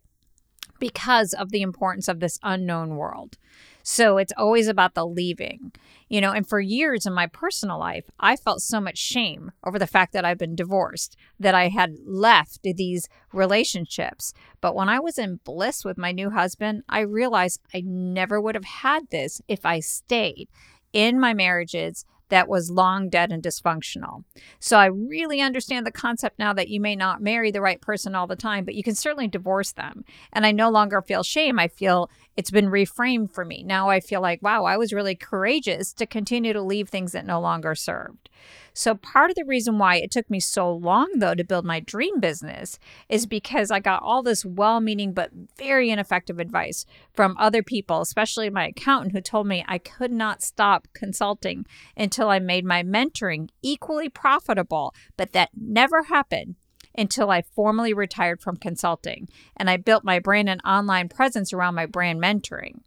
because 0.80 1.34
of 1.34 1.52
the 1.52 1.62
importance 1.62 2.08
of 2.08 2.20
this 2.20 2.40
unknown 2.44 2.96
world. 2.96 3.38
So 3.84 4.18
it's 4.18 4.34
always 4.36 4.68
about 4.68 4.96
the 4.96 5.06
leaving, 5.06 5.72
you 6.10 6.20
know. 6.20 6.34
And 6.34 6.46
for 6.46 6.60
years 6.60 7.06
in 7.06 7.14
my 7.14 7.26
personal 7.26 7.80
life, 7.80 8.04
I 8.20 8.36
felt 8.36 8.62
so 8.62 8.82
much 8.82 8.98
shame 8.98 9.54
over 9.64 9.80
the 9.80 9.88
fact 9.88 10.12
that 10.12 10.26
I've 10.26 10.38
been 10.38 10.58
divorced, 10.58 11.16
that 11.40 11.56
I 11.56 11.70
had 11.70 11.96
left 12.06 12.60
these 12.64 13.08
relationships. 13.32 14.34
But 14.60 14.76
when 14.76 14.90
I 14.90 15.00
was 15.00 15.18
in 15.18 15.40
bliss 15.46 15.86
with 15.86 15.98
my 15.98 16.12
new 16.12 16.32
husband, 16.32 16.84
I 16.90 17.00
realized 17.00 17.62
I 17.74 17.82
never 17.86 18.42
would 18.42 18.56
have 18.56 18.66
had 18.66 19.10
this 19.10 19.42
if 19.48 19.66
I 19.66 19.80
stayed 19.80 20.50
in 20.92 21.18
my 21.18 21.34
marriages 21.34 22.04
that 22.30 22.48
was 22.48 22.72
long 22.72 23.10
dead 23.10 23.32
and 23.32 23.44
dysfunctional. 23.44 24.24
So 24.60 24.78
I 24.78 24.86
really 24.86 25.42
understand 25.42 25.86
the 25.86 25.92
concept 25.92 26.40
now 26.40 26.54
that 26.54 26.70
you 26.70 26.80
may 26.80 26.96
not 26.96 27.22
marry 27.22 27.52
the 27.52 27.62
right 27.62 27.82
person 27.82 28.16
all 28.16 28.28
the 28.28 28.36
time, 28.36 28.66
but 28.66 28.76
you 28.76 28.84
can 28.84 28.96
certainly 28.96 29.28
divorce 29.28 29.72
them. 29.72 30.04
And 30.34 30.46
I 30.46 30.52
no 30.52 30.70
longer 30.70 31.02
feel 31.02 31.24
shame. 31.24 31.60
I 31.60 31.68
feel 31.68 32.10
it's 32.38 32.52
been 32.52 32.68
reframed 32.68 33.32
for 33.32 33.44
me. 33.44 33.64
Now 33.64 33.90
I 33.90 34.00
feel 34.00 34.22
like, 34.22 34.44
wow, 34.44 34.64
I 34.64 34.78
was 34.78 34.94
really 34.94 35.16
courageous 35.16 35.92
to 35.94 36.06
continue 36.06 36.54
to 36.54 36.62
leave 36.62 36.88
things 36.88 37.12
that 37.12 37.26
no 37.26 37.42
longer 37.42 37.74
served. 37.74 38.30
So, 38.74 38.94
part 38.94 39.32
of 39.32 39.36
the 39.36 39.44
reason 39.44 39.80
why 39.80 39.96
it 39.96 40.12
took 40.12 40.30
me 40.30 40.40
so 40.40 40.72
long, 40.72 41.14
though, 41.18 41.34
to 41.34 41.44
build 41.44 41.66
my 41.66 41.80
dream 41.80 42.20
business 42.20 42.78
is 43.10 43.26
because 43.26 43.72
I 43.72 43.80
got 43.80 44.04
all 44.04 44.22
this 44.22 44.46
well 44.46 44.80
meaning 44.80 45.14
but 45.14 45.32
very 45.58 45.90
ineffective 45.90 46.38
advice 46.38 46.86
from 47.12 47.36
other 47.40 47.64
people, 47.64 48.02
especially 48.02 48.52
my 48.52 48.68
accountant, 48.68 49.14
who 49.14 49.22
told 49.22 49.48
me 49.48 49.66
I 49.68 49.80
could 49.80 50.12
not 50.12 50.44
stop 50.44 50.88
consulting 50.94 51.66
until 51.98 52.30
I 52.30 52.38
made 52.38 52.66
my 52.66 52.84
mentoring 52.84 53.50
equally 53.64 54.10
profitable. 54.10 54.94
But 55.18 55.32
that 55.32 55.50
never 55.60 56.04
happened 56.04 56.56
until 56.98 57.30
I 57.30 57.42
formally 57.42 57.94
retired 57.94 58.42
from 58.42 58.58
consulting 58.58 59.30
and 59.56 59.70
I 59.70 59.78
built 59.78 60.04
my 60.04 60.20
brand 60.20 60.50
and 60.50 60.62
online 60.66 61.10
presence 61.10 61.54
around 61.54 61.76
my 61.76 61.86
brand 61.86 62.22
mentoring. 62.22 62.80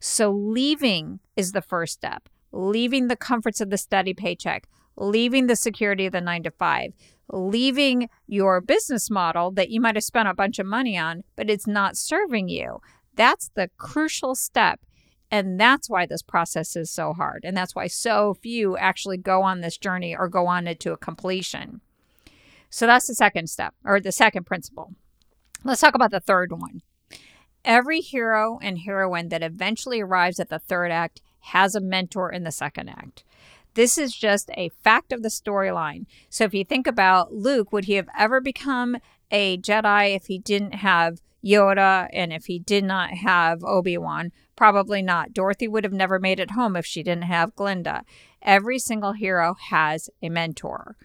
So, 0.00 0.30
leaving 0.30 1.20
is 1.36 1.52
the 1.52 1.62
first 1.62 1.94
step, 1.94 2.28
leaving 2.52 3.08
the 3.08 3.16
comforts 3.16 3.60
of 3.60 3.70
the 3.70 3.78
steady 3.78 4.14
paycheck, 4.14 4.68
leaving 4.96 5.46
the 5.46 5.56
security 5.56 6.06
of 6.06 6.12
the 6.12 6.20
nine 6.20 6.42
to 6.44 6.50
five, 6.50 6.92
leaving 7.30 8.08
your 8.26 8.60
business 8.60 9.10
model 9.10 9.50
that 9.52 9.70
you 9.70 9.80
might 9.80 9.96
have 9.96 10.04
spent 10.04 10.28
a 10.28 10.34
bunch 10.34 10.58
of 10.58 10.66
money 10.66 10.96
on, 10.96 11.24
but 11.36 11.50
it's 11.50 11.66
not 11.66 11.96
serving 11.96 12.48
you. 12.48 12.80
That's 13.14 13.50
the 13.54 13.70
crucial 13.76 14.34
step. 14.34 14.80
And 15.30 15.60
that's 15.60 15.90
why 15.90 16.06
this 16.06 16.22
process 16.22 16.74
is 16.74 16.90
so 16.90 17.12
hard. 17.12 17.44
And 17.44 17.56
that's 17.56 17.74
why 17.74 17.86
so 17.86 18.34
few 18.34 18.76
actually 18.78 19.18
go 19.18 19.42
on 19.42 19.60
this 19.60 19.76
journey 19.76 20.16
or 20.16 20.28
go 20.28 20.46
on 20.46 20.66
it 20.66 20.80
to 20.80 20.92
a 20.92 20.96
completion. 20.96 21.82
So 22.70 22.86
that's 22.86 23.06
the 23.06 23.14
second 23.14 23.48
step 23.48 23.74
or 23.84 24.00
the 24.00 24.12
second 24.12 24.44
principle. 24.44 24.94
Let's 25.64 25.80
talk 25.80 25.94
about 25.94 26.10
the 26.10 26.20
third 26.20 26.52
one. 26.52 26.82
Every 27.64 28.00
hero 28.00 28.58
and 28.62 28.78
heroine 28.78 29.28
that 29.28 29.42
eventually 29.42 30.00
arrives 30.00 30.38
at 30.38 30.48
the 30.48 30.58
third 30.58 30.90
act 30.90 31.20
has 31.40 31.74
a 31.74 31.80
mentor 31.80 32.30
in 32.30 32.44
the 32.44 32.52
second 32.52 32.88
act. 32.88 33.24
This 33.74 33.98
is 33.98 34.14
just 34.14 34.50
a 34.54 34.70
fact 34.70 35.12
of 35.12 35.22
the 35.22 35.28
storyline. 35.28 36.06
So 36.28 36.44
if 36.44 36.54
you 36.54 36.64
think 36.64 36.86
about 36.86 37.32
Luke, 37.34 37.72
would 37.72 37.84
he 37.84 37.94
have 37.94 38.08
ever 38.18 38.40
become 38.40 38.96
a 39.30 39.58
Jedi 39.58 40.16
if 40.16 40.26
he 40.26 40.38
didn't 40.38 40.74
have 40.74 41.20
Yoda 41.44 42.08
and 42.12 42.32
if 42.32 42.46
he 42.46 42.58
did 42.58 42.84
not 42.84 43.10
have 43.10 43.62
Obi-Wan? 43.62 44.32
Probably 44.56 45.02
not. 45.02 45.32
Dorothy 45.32 45.68
would 45.68 45.84
have 45.84 45.92
never 45.92 46.18
made 46.18 46.40
it 46.40 46.52
home 46.52 46.74
if 46.74 46.84
she 46.84 47.02
didn't 47.02 47.24
have 47.24 47.54
Glinda. 47.54 48.04
Every 48.42 48.78
single 48.78 49.12
hero 49.12 49.54
has 49.70 50.10
a 50.22 50.28
mentor. 50.28 50.96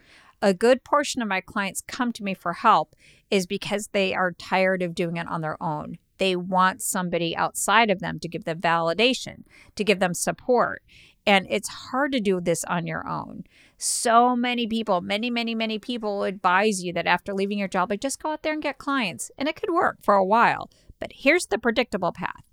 A 0.44 0.54
good 0.54 0.84
portion 0.84 1.22
of 1.22 1.30
my 1.30 1.40
clients 1.40 1.82
come 1.88 2.12
to 2.12 2.24
me 2.24 2.34
for 2.34 2.52
help 2.52 2.98
is 3.32 3.48
because 3.48 3.88
they 3.88 4.14
are 4.14 4.34
tired 4.34 4.82
of 4.82 4.94
doing 4.94 5.16
it 5.16 5.26
on 5.26 5.40
their 5.40 5.56
own. 5.64 5.98
They 6.18 6.36
want 6.36 6.82
somebody 6.82 7.34
outside 7.34 7.90
of 7.90 8.02
them 8.02 8.20
to 8.20 8.28
give 8.28 8.44
them 8.44 8.60
validation, 8.60 9.46
to 9.78 9.86
give 9.86 10.02
them 10.02 10.14
support. 10.14 10.84
And 11.26 11.48
it's 11.50 11.70
hard 11.70 12.12
to 12.12 12.20
do 12.20 12.42
this 12.42 12.66
on 12.66 12.86
your 12.86 13.08
own. 13.08 13.46
So 13.78 14.36
many 14.36 14.68
people, 14.68 15.00
many, 15.00 15.30
many, 15.30 15.56
many 15.56 15.80
people 15.80 16.26
advise 16.26 16.84
you 16.84 16.92
that 16.92 17.08
after 17.08 17.34
leaving 17.34 17.58
your 17.58 17.70
job, 17.70 17.90
like 17.90 18.02
just 18.02 18.22
go 18.22 18.32
out 18.32 18.44
there 18.44 18.52
and 18.52 18.62
get 18.62 18.78
clients. 18.78 19.32
And 19.38 19.48
it 19.48 19.56
could 19.56 19.74
work 19.74 20.00
for 20.02 20.16
a 20.16 20.26
while. 20.26 20.70
But 21.00 21.14
here's 21.16 21.46
the 21.46 21.58
predictable 21.58 22.12
path. 22.12 22.44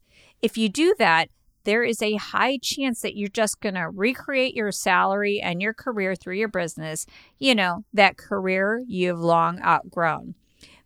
If 0.40 0.56
you 0.56 0.68
do 0.68 0.94
that, 1.00 1.28
there 1.64 1.82
is 1.82 2.00
a 2.02 2.16
high 2.16 2.58
chance 2.62 3.00
that 3.02 3.16
you're 3.16 3.28
just 3.28 3.60
going 3.60 3.74
to 3.74 3.88
recreate 3.90 4.54
your 4.54 4.72
salary 4.72 5.40
and 5.40 5.60
your 5.60 5.74
career 5.74 6.14
through 6.14 6.36
your 6.36 6.48
business, 6.48 7.06
you 7.38 7.54
know, 7.54 7.84
that 7.92 8.16
career 8.16 8.82
you've 8.86 9.20
long 9.20 9.60
outgrown. 9.62 10.34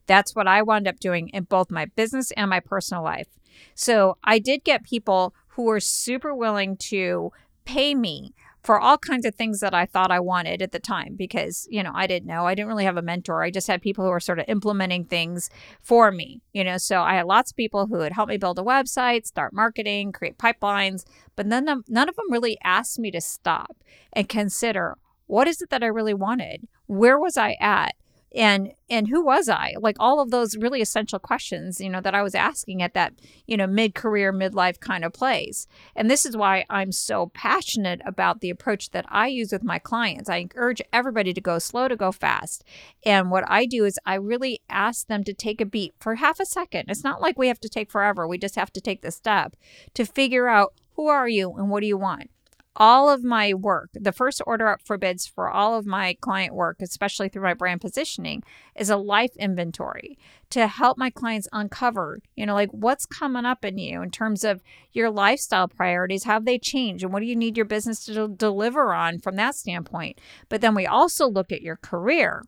That's 0.06 0.34
what 0.34 0.46
I 0.46 0.62
wound 0.62 0.86
up 0.86 1.00
doing 1.00 1.28
in 1.30 1.44
both 1.44 1.70
my 1.70 1.86
business 1.86 2.30
and 2.32 2.50
my 2.50 2.60
personal 2.60 3.02
life. 3.02 3.28
So 3.74 4.18
I 4.24 4.38
did 4.38 4.64
get 4.64 4.84
people 4.84 5.34
who 5.48 5.62
were 5.62 5.80
super 5.80 6.34
willing 6.34 6.76
to 6.76 7.32
pay 7.64 7.94
me 7.94 8.34
for 8.64 8.80
all 8.80 8.96
kinds 8.96 9.26
of 9.26 9.34
things 9.34 9.60
that 9.60 9.74
I 9.74 9.84
thought 9.84 10.10
I 10.10 10.20
wanted 10.20 10.62
at 10.62 10.72
the 10.72 10.78
time 10.80 11.16
because, 11.16 11.68
you 11.70 11.82
know, 11.82 11.92
I 11.94 12.06
didn't 12.06 12.26
know. 12.26 12.46
I 12.46 12.54
didn't 12.54 12.68
really 12.68 12.86
have 12.86 12.96
a 12.96 13.02
mentor. 13.02 13.42
I 13.42 13.50
just 13.50 13.66
had 13.66 13.82
people 13.82 14.02
who 14.04 14.10
were 14.10 14.20
sort 14.20 14.38
of 14.38 14.46
implementing 14.48 15.04
things 15.04 15.50
for 15.82 16.10
me, 16.10 16.40
you 16.54 16.64
know. 16.64 16.78
So 16.78 17.02
I 17.02 17.16
had 17.16 17.26
lots 17.26 17.52
of 17.52 17.58
people 17.58 17.86
who 17.86 17.98
would 17.98 18.12
help 18.12 18.30
me 18.30 18.38
build 18.38 18.58
a 18.58 18.62
website, 18.62 19.26
start 19.26 19.52
marketing, 19.52 20.12
create 20.12 20.38
pipelines, 20.38 21.04
but 21.36 21.46
none 21.46 21.68
of, 21.68 21.84
none 21.90 22.08
of 22.08 22.16
them 22.16 22.32
really 22.32 22.56
asked 22.64 22.98
me 22.98 23.10
to 23.10 23.20
stop 23.20 23.76
and 24.14 24.30
consider 24.30 24.96
what 25.26 25.46
is 25.46 25.60
it 25.60 25.68
that 25.68 25.82
I 25.82 25.86
really 25.86 26.14
wanted? 26.14 26.66
Where 26.86 27.18
was 27.18 27.36
I 27.36 27.56
at? 27.60 27.94
And 28.34 28.72
and 28.90 29.08
who 29.08 29.24
was 29.24 29.48
i? 29.48 29.74
Like 29.80 29.96
all 29.98 30.20
of 30.20 30.30
those 30.30 30.56
really 30.56 30.80
essential 30.80 31.18
questions 31.18 31.80
you 31.80 31.88
know 31.88 32.00
that 32.00 32.14
i 32.14 32.22
was 32.22 32.34
asking 32.34 32.82
at 32.82 32.94
that 32.94 33.14
you 33.46 33.56
know 33.56 33.66
mid-career 33.66 34.32
midlife 34.32 34.80
kind 34.80 35.04
of 35.04 35.12
place. 35.12 35.66
And 35.96 36.10
this 36.10 36.26
is 36.26 36.36
why 36.36 36.64
i'm 36.68 36.92
so 36.92 37.30
passionate 37.34 38.00
about 38.04 38.40
the 38.40 38.50
approach 38.50 38.90
that 38.90 39.06
i 39.08 39.26
use 39.28 39.52
with 39.52 39.62
my 39.62 39.78
clients. 39.78 40.28
I 40.28 40.36
encourage 40.36 40.82
everybody 40.92 41.32
to 41.32 41.40
go 41.40 41.58
slow 41.58 41.88
to 41.88 41.96
go 41.96 42.12
fast. 42.12 42.64
And 43.04 43.30
what 43.30 43.44
i 43.48 43.66
do 43.66 43.84
is 43.84 43.98
i 44.04 44.14
really 44.14 44.60
ask 44.68 45.06
them 45.06 45.24
to 45.24 45.34
take 45.34 45.60
a 45.60 45.66
beat 45.66 45.94
for 45.98 46.16
half 46.16 46.40
a 46.40 46.46
second. 46.46 46.86
It's 46.88 47.04
not 47.04 47.20
like 47.20 47.38
we 47.38 47.48
have 47.48 47.60
to 47.60 47.68
take 47.68 47.90
forever. 47.90 48.26
We 48.26 48.38
just 48.38 48.56
have 48.56 48.72
to 48.72 48.80
take 48.80 49.02
the 49.02 49.10
step 49.10 49.56
to 49.94 50.04
figure 50.04 50.48
out 50.48 50.74
who 50.96 51.08
are 51.08 51.28
you 51.28 51.52
and 51.52 51.70
what 51.70 51.80
do 51.80 51.86
you 51.86 51.98
want 51.98 52.30
all 52.76 53.08
of 53.08 53.22
my 53.22 53.54
work, 53.54 53.90
the 53.94 54.12
first 54.12 54.42
order 54.46 54.68
up 54.68 54.82
for 54.82 54.98
bids 54.98 55.26
for 55.26 55.48
all 55.48 55.78
of 55.78 55.86
my 55.86 56.16
client 56.20 56.54
work, 56.54 56.78
especially 56.80 57.28
through 57.28 57.42
my 57.42 57.54
brand 57.54 57.80
positioning, 57.80 58.42
is 58.74 58.90
a 58.90 58.96
life 58.96 59.36
inventory 59.36 60.18
to 60.50 60.66
help 60.66 60.98
my 60.98 61.10
clients 61.10 61.48
uncover, 61.52 62.20
you 62.34 62.44
know, 62.46 62.54
like 62.54 62.70
what's 62.70 63.06
coming 63.06 63.44
up 63.44 63.64
in 63.64 63.78
you 63.78 64.02
in 64.02 64.10
terms 64.10 64.44
of 64.44 64.62
your 64.92 65.10
lifestyle 65.10 65.68
priorities, 65.68 66.24
have 66.24 66.44
they 66.44 66.58
changed, 66.58 67.04
and 67.04 67.12
what 67.12 67.20
do 67.20 67.26
you 67.26 67.36
need 67.36 67.56
your 67.56 67.66
business 67.66 68.04
to 68.04 68.28
deliver 68.28 68.92
on 68.92 69.18
from 69.18 69.36
that 69.36 69.54
standpoint. 69.54 70.20
But 70.48 70.60
then 70.60 70.74
we 70.74 70.86
also 70.86 71.28
look 71.28 71.52
at 71.52 71.62
your 71.62 71.76
career 71.76 72.42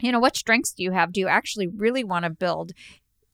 you 0.00 0.12
know 0.12 0.20
what 0.20 0.36
strengths 0.36 0.72
do 0.72 0.84
you 0.84 0.92
have 0.92 1.12
do 1.12 1.20
you 1.20 1.26
actually 1.26 1.66
really 1.66 2.04
want 2.04 2.24
to 2.24 2.30
build 2.30 2.72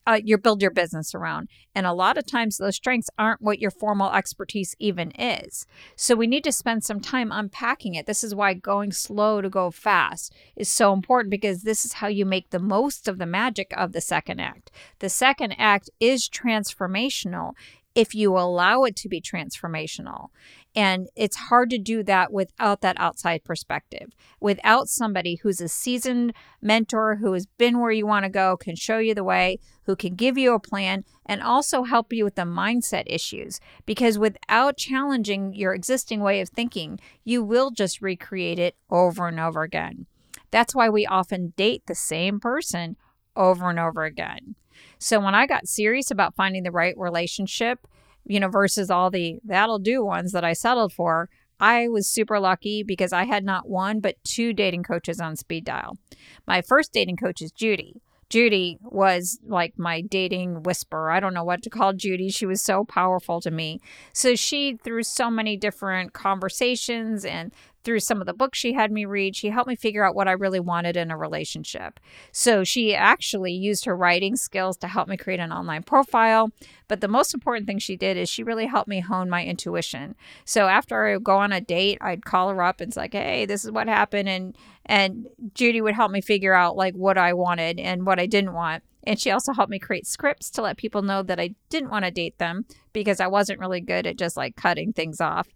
uh, 0.06 0.20
you 0.22 0.38
build 0.38 0.62
your 0.62 0.70
business 0.70 1.14
around. 1.14 1.48
And 1.74 1.86
a 1.86 1.92
lot 1.92 2.18
of 2.18 2.26
times, 2.26 2.56
those 2.56 2.76
strengths 2.76 3.10
aren't 3.18 3.42
what 3.42 3.58
your 3.58 3.70
formal 3.70 4.12
expertise 4.12 4.74
even 4.78 5.10
is. 5.12 5.66
So, 5.96 6.14
we 6.14 6.26
need 6.26 6.44
to 6.44 6.52
spend 6.52 6.84
some 6.84 7.00
time 7.00 7.32
unpacking 7.32 7.94
it. 7.94 8.06
This 8.06 8.24
is 8.24 8.34
why 8.34 8.54
going 8.54 8.92
slow 8.92 9.40
to 9.40 9.48
go 9.48 9.70
fast 9.70 10.32
is 10.56 10.68
so 10.68 10.92
important 10.92 11.30
because 11.30 11.62
this 11.62 11.84
is 11.84 11.94
how 11.94 12.06
you 12.06 12.26
make 12.26 12.50
the 12.50 12.58
most 12.58 13.08
of 13.08 13.18
the 13.18 13.26
magic 13.26 13.72
of 13.76 13.92
the 13.92 14.00
second 14.00 14.40
act. 14.40 14.70
The 14.98 15.08
second 15.08 15.52
act 15.58 15.90
is 16.00 16.28
transformational 16.28 17.54
if 17.94 18.14
you 18.14 18.36
allow 18.36 18.82
it 18.84 18.96
to 18.96 19.08
be 19.08 19.20
transformational. 19.20 20.28
And 20.74 21.08
it's 21.14 21.36
hard 21.36 21.70
to 21.70 21.78
do 21.78 22.02
that 22.02 22.32
without 22.32 22.80
that 22.80 22.96
outside 22.98 23.44
perspective, 23.44 24.12
without 24.40 24.88
somebody 24.88 25.36
who's 25.36 25.60
a 25.60 25.68
seasoned 25.68 26.32
mentor 26.60 27.16
who 27.16 27.32
has 27.34 27.46
been 27.46 27.78
where 27.78 27.92
you 27.92 28.06
want 28.06 28.24
to 28.24 28.30
go, 28.30 28.56
can 28.56 28.74
show 28.74 28.98
you 28.98 29.14
the 29.14 29.22
way, 29.22 29.60
who 29.84 29.94
can 29.94 30.16
give 30.16 30.36
you 30.36 30.52
a 30.52 30.60
plan, 30.60 31.04
and 31.24 31.40
also 31.40 31.84
help 31.84 32.12
you 32.12 32.24
with 32.24 32.34
the 32.34 32.42
mindset 32.42 33.04
issues. 33.06 33.60
Because 33.86 34.18
without 34.18 34.76
challenging 34.76 35.54
your 35.54 35.72
existing 35.72 36.20
way 36.20 36.40
of 36.40 36.48
thinking, 36.48 36.98
you 37.22 37.44
will 37.44 37.70
just 37.70 38.02
recreate 38.02 38.58
it 38.58 38.74
over 38.90 39.28
and 39.28 39.38
over 39.38 39.62
again. 39.62 40.06
That's 40.50 40.74
why 40.74 40.88
we 40.88 41.06
often 41.06 41.52
date 41.56 41.84
the 41.86 41.94
same 41.94 42.40
person 42.40 42.96
over 43.36 43.70
and 43.70 43.78
over 43.78 44.04
again. 44.04 44.56
So 45.04 45.20
when 45.20 45.34
I 45.34 45.46
got 45.46 45.68
serious 45.68 46.10
about 46.10 46.34
finding 46.34 46.62
the 46.62 46.70
right 46.70 46.96
relationship, 46.96 47.86
you 48.24 48.40
know, 48.40 48.48
versus 48.48 48.90
all 48.90 49.10
the 49.10 49.38
that'll 49.44 49.78
do 49.78 50.02
ones 50.02 50.32
that 50.32 50.44
I 50.44 50.54
settled 50.54 50.94
for, 50.94 51.28
I 51.60 51.88
was 51.88 52.08
super 52.08 52.40
lucky 52.40 52.82
because 52.82 53.12
I 53.12 53.24
had 53.24 53.44
not 53.44 53.68
one 53.68 54.00
but 54.00 54.16
two 54.24 54.54
dating 54.54 54.84
coaches 54.84 55.20
on 55.20 55.36
speed 55.36 55.66
dial. 55.66 55.98
My 56.46 56.62
first 56.62 56.94
dating 56.94 57.18
coach 57.18 57.42
is 57.42 57.52
Judy. 57.52 58.00
Judy 58.30 58.78
was 58.80 59.38
like 59.46 59.74
my 59.78 60.00
dating 60.00 60.62
whisperer. 60.62 61.10
I 61.10 61.20
don't 61.20 61.34
know 61.34 61.44
what 61.44 61.62
to 61.64 61.70
call 61.70 61.92
Judy. 61.92 62.30
She 62.30 62.46
was 62.46 62.62
so 62.62 62.82
powerful 62.82 63.42
to 63.42 63.50
me. 63.50 63.82
So 64.14 64.34
she, 64.34 64.78
through 64.82 65.02
so 65.02 65.30
many 65.30 65.58
different 65.58 66.14
conversations 66.14 67.26
and 67.26 67.52
through 67.84 68.00
some 68.00 68.20
of 68.20 68.26
the 68.26 68.32
books 68.32 68.58
she 68.58 68.72
had 68.72 68.90
me 68.90 69.04
read, 69.04 69.36
she 69.36 69.50
helped 69.50 69.68
me 69.68 69.76
figure 69.76 70.04
out 70.04 70.14
what 70.14 70.28
I 70.28 70.32
really 70.32 70.60
wanted 70.60 70.96
in 70.96 71.10
a 71.10 71.16
relationship. 71.16 72.00
So 72.32 72.64
she 72.64 72.94
actually 72.94 73.52
used 73.52 73.84
her 73.84 73.96
writing 73.96 74.36
skills 74.36 74.76
to 74.78 74.88
help 74.88 75.08
me 75.08 75.16
create 75.16 75.40
an 75.40 75.52
online 75.52 75.82
profile. 75.82 76.50
But 76.88 77.00
the 77.00 77.08
most 77.08 77.34
important 77.34 77.66
thing 77.66 77.78
she 77.78 77.96
did 77.96 78.16
is 78.16 78.28
she 78.28 78.42
really 78.42 78.66
helped 78.66 78.88
me 78.88 79.00
hone 79.00 79.30
my 79.30 79.44
intuition. 79.44 80.16
So 80.44 80.68
after 80.68 81.06
I 81.06 81.14
would 81.14 81.24
go 81.24 81.36
on 81.36 81.52
a 81.52 81.60
date, 81.60 81.98
I'd 82.00 82.24
call 82.24 82.48
her 82.50 82.62
up 82.62 82.80
and 82.80 82.88
it's 82.88 82.96
like, 82.96 83.12
hey, 83.12 83.46
this 83.46 83.64
is 83.64 83.70
what 83.70 83.88
happened. 83.88 84.28
And 84.28 84.56
and 84.86 85.26
Judy 85.54 85.80
would 85.80 85.94
help 85.94 86.10
me 86.10 86.20
figure 86.20 86.52
out 86.52 86.76
like 86.76 86.94
what 86.94 87.16
I 87.16 87.32
wanted 87.32 87.80
and 87.80 88.04
what 88.04 88.20
I 88.20 88.26
didn't 88.26 88.52
want. 88.52 88.82
And 89.06 89.20
she 89.20 89.30
also 89.30 89.52
helped 89.52 89.70
me 89.70 89.78
create 89.78 90.06
scripts 90.06 90.50
to 90.50 90.62
let 90.62 90.76
people 90.76 91.02
know 91.02 91.22
that 91.22 91.40
I 91.40 91.54
didn't 91.68 91.90
want 91.90 92.04
to 92.04 92.10
date 92.10 92.38
them 92.38 92.64
because 92.92 93.20
I 93.20 93.26
wasn't 93.26 93.60
really 93.60 93.80
good 93.80 94.06
at 94.06 94.16
just 94.16 94.36
like 94.36 94.56
cutting 94.56 94.92
things 94.92 95.20
off. 95.20 95.48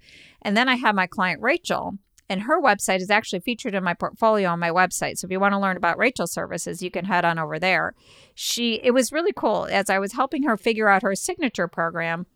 And 0.42 0.56
then 0.56 0.68
I 0.68 0.76
had 0.76 0.94
my 0.94 1.06
client 1.06 1.40
Rachel, 1.40 1.98
and 2.28 2.42
her 2.42 2.60
website 2.60 3.00
is 3.00 3.10
actually 3.10 3.40
featured 3.40 3.74
in 3.74 3.84
my 3.84 3.94
portfolio 3.94 4.50
on 4.50 4.58
my 4.58 4.70
website. 4.70 5.18
So 5.18 5.26
if 5.26 5.30
you 5.30 5.40
want 5.40 5.52
to 5.54 5.58
learn 5.58 5.76
about 5.76 5.98
Rachel's 5.98 6.32
services, 6.32 6.82
you 6.82 6.90
can 6.90 7.06
head 7.06 7.24
on 7.24 7.38
over 7.38 7.58
there. 7.58 7.94
She 8.34 8.80
it 8.82 8.92
was 8.92 9.12
really 9.12 9.32
cool 9.32 9.66
as 9.70 9.88
I 9.88 9.98
was 9.98 10.12
helping 10.12 10.44
her 10.44 10.56
figure 10.56 10.88
out 10.88 11.02
her 11.02 11.14
signature 11.14 11.68
program. 11.68 12.26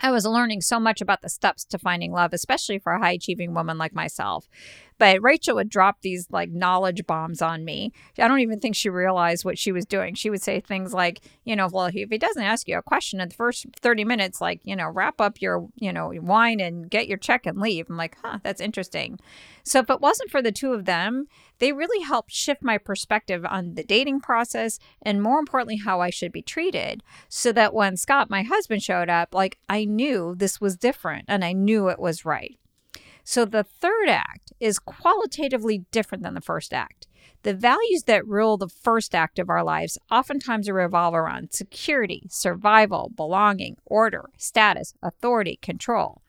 I 0.00 0.10
was 0.10 0.24
learning 0.24 0.62
so 0.62 0.80
much 0.80 1.00
about 1.00 1.20
the 1.20 1.28
steps 1.28 1.64
to 1.66 1.78
finding 1.78 2.12
love, 2.12 2.32
especially 2.32 2.78
for 2.78 2.92
a 2.92 2.98
high 2.98 3.12
achieving 3.12 3.52
woman 3.52 3.76
like 3.76 3.94
myself. 3.94 4.48
But 5.02 5.20
Rachel 5.20 5.56
would 5.56 5.68
drop 5.68 6.00
these 6.00 6.28
like 6.30 6.52
knowledge 6.52 7.04
bombs 7.08 7.42
on 7.42 7.64
me. 7.64 7.92
I 8.20 8.28
don't 8.28 8.38
even 8.38 8.60
think 8.60 8.76
she 8.76 8.88
realized 8.88 9.44
what 9.44 9.58
she 9.58 9.72
was 9.72 9.84
doing. 9.84 10.14
She 10.14 10.30
would 10.30 10.42
say 10.42 10.60
things 10.60 10.94
like, 10.94 11.22
you 11.44 11.56
know, 11.56 11.66
well, 11.72 11.86
if 11.86 11.94
he 12.08 12.18
doesn't 12.18 12.40
ask 12.40 12.68
you 12.68 12.78
a 12.78 12.82
question 12.82 13.20
in 13.20 13.28
the 13.28 13.34
first 13.34 13.66
30 13.80 14.04
minutes, 14.04 14.40
like, 14.40 14.60
you 14.62 14.76
know, 14.76 14.88
wrap 14.88 15.20
up 15.20 15.42
your, 15.42 15.66
you 15.74 15.92
know, 15.92 16.12
wine 16.22 16.60
and 16.60 16.88
get 16.88 17.08
your 17.08 17.18
check 17.18 17.46
and 17.46 17.58
leave. 17.58 17.90
I'm 17.90 17.96
like, 17.96 18.16
huh, 18.22 18.38
that's 18.44 18.60
interesting. 18.60 19.18
So 19.64 19.80
if 19.80 19.90
it 19.90 20.00
wasn't 20.00 20.30
for 20.30 20.40
the 20.40 20.52
two 20.52 20.72
of 20.72 20.84
them, 20.84 21.26
they 21.58 21.72
really 21.72 22.04
helped 22.04 22.30
shift 22.30 22.62
my 22.62 22.78
perspective 22.78 23.44
on 23.44 23.74
the 23.74 23.82
dating 23.82 24.20
process 24.20 24.78
and 25.02 25.20
more 25.20 25.40
importantly, 25.40 25.78
how 25.78 26.00
I 26.00 26.10
should 26.10 26.30
be 26.30 26.42
treated. 26.42 27.02
So 27.28 27.50
that 27.50 27.74
when 27.74 27.96
Scott, 27.96 28.30
my 28.30 28.44
husband, 28.44 28.84
showed 28.84 29.10
up, 29.10 29.34
like 29.34 29.58
I 29.68 29.84
knew 29.84 30.36
this 30.36 30.60
was 30.60 30.76
different 30.76 31.24
and 31.26 31.44
I 31.44 31.54
knew 31.54 31.88
it 31.88 31.98
was 31.98 32.24
right. 32.24 32.56
So 33.24 33.44
the 33.44 33.64
third 33.64 34.08
act 34.08 34.52
is 34.60 34.78
qualitatively 34.78 35.84
different 35.90 36.24
than 36.24 36.34
the 36.34 36.40
first 36.40 36.72
act. 36.72 37.06
The 37.42 37.54
values 37.54 38.04
that 38.06 38.26
rule 38.26 38.56
the 38.56 38.68
first 38.68 39.14
act 39.14 39.38
of 39.38 39.50
our 39.50 39.64
lives 39.64 39.98
oftentimes 40.10 40.70
revolve 40.70 41.14
around 41.14 41.52
security, 41.52 42.22
survival, 42.28 43.10
belonging, 43.14 43.76
order, 43.84 44.30
status, 44.36 44.94
authority, 45.02 45.58
control. 45.60 46.22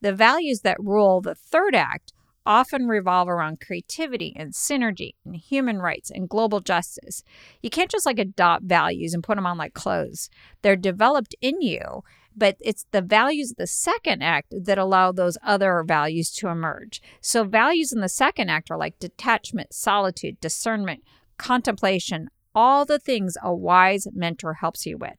The 0.00 0.12
values 0.12 0.60
that 0.60 0.80
rule 0.80 1.20
the 1.20 1.34
third 1.34 1.74
act 1.74 2.12
often 2.44 2.86
revolve 2.86 3.28
around 3.28 3.60
creativity 3.60 4.32
and 4.36 4.52
synergy 4.52 5.14
and 5.24 5.36
human 5.36 5.78
rights 5.78 6.10
and 6.10 6.28
global 6.28 6.60
justice. 6.60 7.22
You 7.62 7.70
can't 7.70 7.90
just 7.90 8.06
like 8.06 8.18
adopt 8.18 8.64
values 8.64 9.14
and 9.14 9.22
put 9.22 9.36
them 9.36 9.46
on 9.46 9.58
like 9.58 9.74
clothes. 9.74 10.28
They're 10.62 10.76
developed 10.76 11.34
in 11.40 11.60
you 11.60 12.02
but 12.36 12.56
it's 12.60 12.86
the 12.90 13.02
values 13.02 13.52
of 13.52 13.56
the 13.56 13.66
second 13.66 14.22
act 14.22 14.54
that 14.64 14.78
allow 14.78 15.12
those 15.12 15.38
other 15.42 15.82
values 15.86 16.30
to 16.32 16.48
emerge. 16.48 17.00
So, 17.20 17.44
values 17.44 17.92
in 17.92 18.00
the 18.00 18.08
second 18.08 18.48
act 18.48 18.70
are 18.70 18.78
like 18.78 18.98
detachment, 18.98 19.72
solitude, 19.72 20.40
discernment, 20.40 21.02
contemplation, 21.36 22.28
all 22.54 22.84
the 22.84 22.98
things 22.98 23.36
a 23.42 23.54
wise 23.54 24.06
mentor 24.12 24.54
helps 24.54 24.86
you 24.86 24.98
with. 24.98 25.16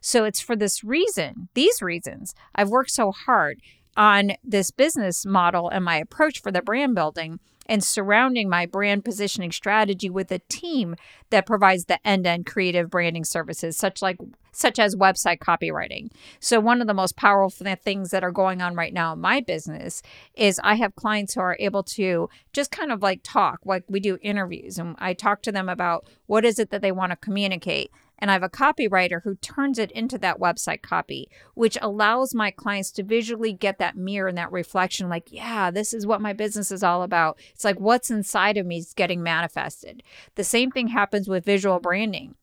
So, 0.00 0.24
it's 0.24 0.40
for 0.40 0.56
this 0.56 0.82
reason, 0.84 1.48
these 1.54 1.82
reasons, 1.82 2.34
I've 2.54 2.70
worked 2.70 2.90
so 2.90 3.12
hard 3.12 3.60
on 3.96 4.32
this 4.44 4.70
business 4.70 5.24
model 5.24 5.68
and 5.68 5.84
my 5.84 5.96
approach 5.96 6.40
for 6.40 6.52
the 6.52 6.62
brand 6.62 6.94
building 6.94 7.40
and 7.68 7.82
surrounding 7.82 8.48
my 8.48 8.66
brand 8.66 9.04
positioning 9.04 9.52
strategy 9.52 10.10
with 10.10 10.30
a 10.32 10.40
team 10.48 10.96
that 11.30 11.46
provides 11.46 11.84
the 11.84 12.04
end-to-end 12.06 12.46
creative 12.46 12.90
branding 12.90 13.24
services 13.24 13.76
such 13.76 14.02
like 14.02 14.18
such 14.52 14.78
as 14.78 14.96
website 14.96 15.38
copywriting. 15.38 16.10
So 16.40 16.60
one 16.60 16.80
of 16.80 16.86
the 16.86 16.94
most 16.94 17.14
powerful 17.14 17.66
things 17.84 18.10
that 18.10 18.24
are 18.24 18.32
going 18.32 18.62
on 18.62 18.74
right 18.74 18.92
now 18.92 19.12
in 19.12 19.20
my 19.20 19.40
business 19.40 20.00
is 20.34 20.58
I 20.64 20.76
have 20.76 20.96
clients 20.96 21.34
who 21.34 21.40
are 21.40 21.58
able 21.60 21.82
to 21.82 22.30
just 22.54 22.70
kind 22.70 22.90
of 22.90 23.02
like 23.02 23.20
talk, 23.22 23.60
like 23.66 23.84
we 23.86 24.00
do 24.00 24.18
interviews 24.22 24.78
and 24.78 24.96
I 24.98 25.12
talk 25.12 25.42
to 25.42 25.52
them 25.52 25.68
about 25.68 26.06
what 26.24 26.46
is 26.46 26.58
it 26.58 26.70
that 26.70 26.80
they 26.80 26.92
want 26.92 27.12
to 27.12 27.16
communicate 27.16 27.90
and 28.18 28.30
I 28.30 28.34
have 28.34 28.42
a 28.42 28.48
copywriter 28.48 29.22
who 29.22 29.36
turns 29.36 29.78
it 29.78 29.90
into 29.92 30.18
that 30.18 30.40
website 30.40 30.82
copy, 30.82 31.28
which 31.54 31.76
allows 31.82 32.34
my 32.34 32.50
clients 32.50 32.90
to 32.92 33.02
visually 33.02 33.52
get 33.52 33.78
that 33.78 33.96
mirror 33.96 34.28
and 34.28 34.38
that 34.38 34.52
reflection 34.52 35.08
like, 35.08 35.28
yeah, 35.30 35.70
this 35.70 35.92
is 35.92 36.06
what 36.06 36.20
my 36.20 36.32
business 36.32 36.70
is 36.70 36.82
all 36.82 37.02
about. 37.02 37.38
It's 37.52 37.64
like 37.64 37.78
what's 37.78 38.10
inside 38.10 38.56
of 38.56 38.66
me 38.66 38.78
is 38.78 38.94
getting 38.94 39.22
manifested. 39.22 40.02
The 40.34 40.44
same 40.44 40.70
thing 40.70 40.88
happens 40.88 41.28
with 41.28 41.44
visual 41.44 41.80
branding 41.80 42.34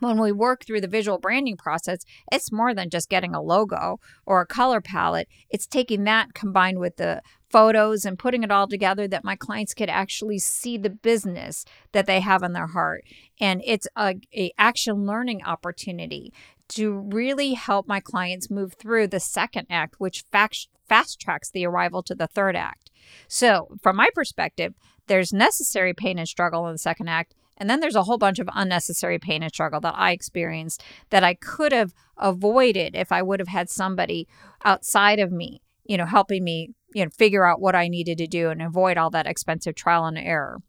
when 0.00 0.18
we 0.18 0.32
work 0.32 0.64
through 0.64 0.80
the 0.80 0.88
visual 0.88 1.18
branding 1.18 1.56
process, 1.56 2.04
it's 2.32 2.50
more 2.50 2.74
than 2.74 2.90
just 2.90 3.08
getting 3.08 3.34
a 3.34 3.42
logo 3.42 4.00
or 4.26 4.40
a 4.40 4.46
color 4.46 4.80
palette. 4.80 5.28
It's 5.50 5.66
taking 5.66 6.04
that 6.04 6.34
combined 6.34 6.78
with 6.78 6.96
the 6.96 7.22
photos 7.50 8.04
and 8.04 8.18
putting 8.18 8.42
it 8.42 8.50
all 8.50 8.68
together 8.68 9.08
that 9.08 9.24
my 9.24 9.36
clients 9.36 9.74
could 9.74 9.90
actually 9.90 10.38
see 10.38 10.78
the 10.78 10.90
business 10.90 11.64
that 11.92 12.06
they 12.06 12.20
have 12.20 12.42
in 12.42 12.52
their 12.52 12.68
heart. 12.68 13.04
And 13.40 13.62
it's 13.64 13.88
a, 13.96 14.16
a 14.34 14.52
action 14.58 15.06
learning 15.06 15.42
opportunity 15.44 16.32
to 16.68 16.92
really 16.92 17.54
help 17.54 17.88
my 17.88 17.98
clients 17.98 18.50
move 18.50 18.74
through 18.74 19.08
the 19.08 19.20
second 19.20 19.66
act, 19.68 19.96
which 19.98 20.24
fast, 20.30 20.68
fast 20.88 21.20
tracks 21.20 21.50
the 21.50 21.66
arrival 21.66 22.02
to 22.04 22.14
the 22.14 22.28
third 22.28 22.54
act. 22.54 22.90
So, 23.26 23.76
from 23.82 23.96
my 23.96 24.08
perspective, 24.14 24.74
there's 25.08 25.32
necessary 25.32 25.92
pain 25.92 26.18
and 26.18 26.28
struggle 26.28 26.66
in 26.68 26.72
the 26.74 26.78
second 26.78 27.08
act, 27.08 27.34
and 27.56 27.68
then 27.68 27.80
there's 27.80 27.96
a 27.96 28.04
whole 28.04 28.18
bunch 28.18 28.38
of 28.38 28.48
unnecessary 28.54 29.18
pain 29.18 29.42
and 29.42 29.52
struggle 29.52 29.80
that 29.80 29.94
I 29.96 30.12
experienced 30.12 30.82
that 31.10 31.24
I 31.24 31.34
could 31.34 31.72
have 31.72 31.92
avoided 32.16 32.94
if 32.94 33.10
I 33.10 33.20
would 33.22 33.40
have 33.40 33.48
had 33.48 33.68
somebody 33.68 34.28
outside 34.64 35.18
of 35.18 35.32
me, 35.32 35.60
you 35.84 35.96
know, 35.96 36.06
helping 36.06 36.44
me, 36.44 36.70
you 36.94 37.04
know, 37.04 37.10
figure 37.10 37.44
out 37.46 37.60
what 37.60 37.74
I 37.74 37.88
needed 37.88 38.18
to 38.18 38.26
do 38.26 38.50
and 38.50 38.62
avoid 38.62 38.96
all 38.96 39.10
that 39.10 39.26
expensive 39.26 39.74
trial 39.74 40.06
and 40.06 40.18
error. 40.18 40.62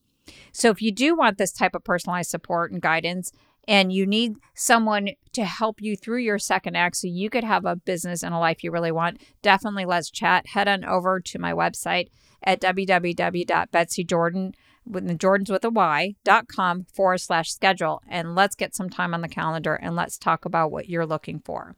So 0.52 0.70
if 0.70 0.82
you 0.82 0.92
do 0.92 1.16
want 1.16 1.38
this 1.38 1.52
type 1.52 1.76
of 1.76 1.84
personalized 1.84 2.30
support 2.30 2.72
and 2.72 2.82
guidance, 2.82 3.32
and 3.68 3.94
you 3.94 4.08
need 4.08 4.38
someone 4.56 5.10
to 5.34 5.46
help 5.46 5.82
you 5.82 5.96
through 5.96 6.20
your 6.20 6.40
second 6.40 6.76
act 6.76 6.96
so 6.96 7.08
you 7.08 7.30
could 7.30 7.44
have 7.44 7.64
a 7.66 7.76
business 7.76 8.24
and 8.24 8.34
a 8.34 8.40
life 8.40 8.64
you 8.64 8.72
really 8.72 8.92
want, 8.92 9.22
definitely 9.42 9.86
let's 9.86 10.10
chat. 10.10 10.48
Head 10.48 10.68
on 10.68 10.84
over 10.84 11.20
to 11.20 11.40
my 11.40 11.54
website 11.54 12.08
at 12.44 12.60
www.betsyjordan.com 12.60 14.54
with 14.86 15.08
the 15.08 15.16
Jordans 15.16 15.50
with 15.50 15.64
a 15.64 15.70
Y 15.70 16.16
dot 16.24 16.48
com 16.48 16.86
forward 16.94 17.20
slash 17.20 17.52
schedule. 17.52 18.02
And 18.10 18.36
let's 18.36 18.56
get 18.56 18.76
some 18.76 18.90
time 18.90 19.14
on 19.14 19.22
the 19.22 19.28
calendar 19.28 19.76
and 19.76 19.96
let's 19.96 20.18
talk 20.18 20.46
about 20.46 20.72
what 20.72 20.90
you're 20.90 21.06
looking 21.06 21.40
for. 21.40 21.76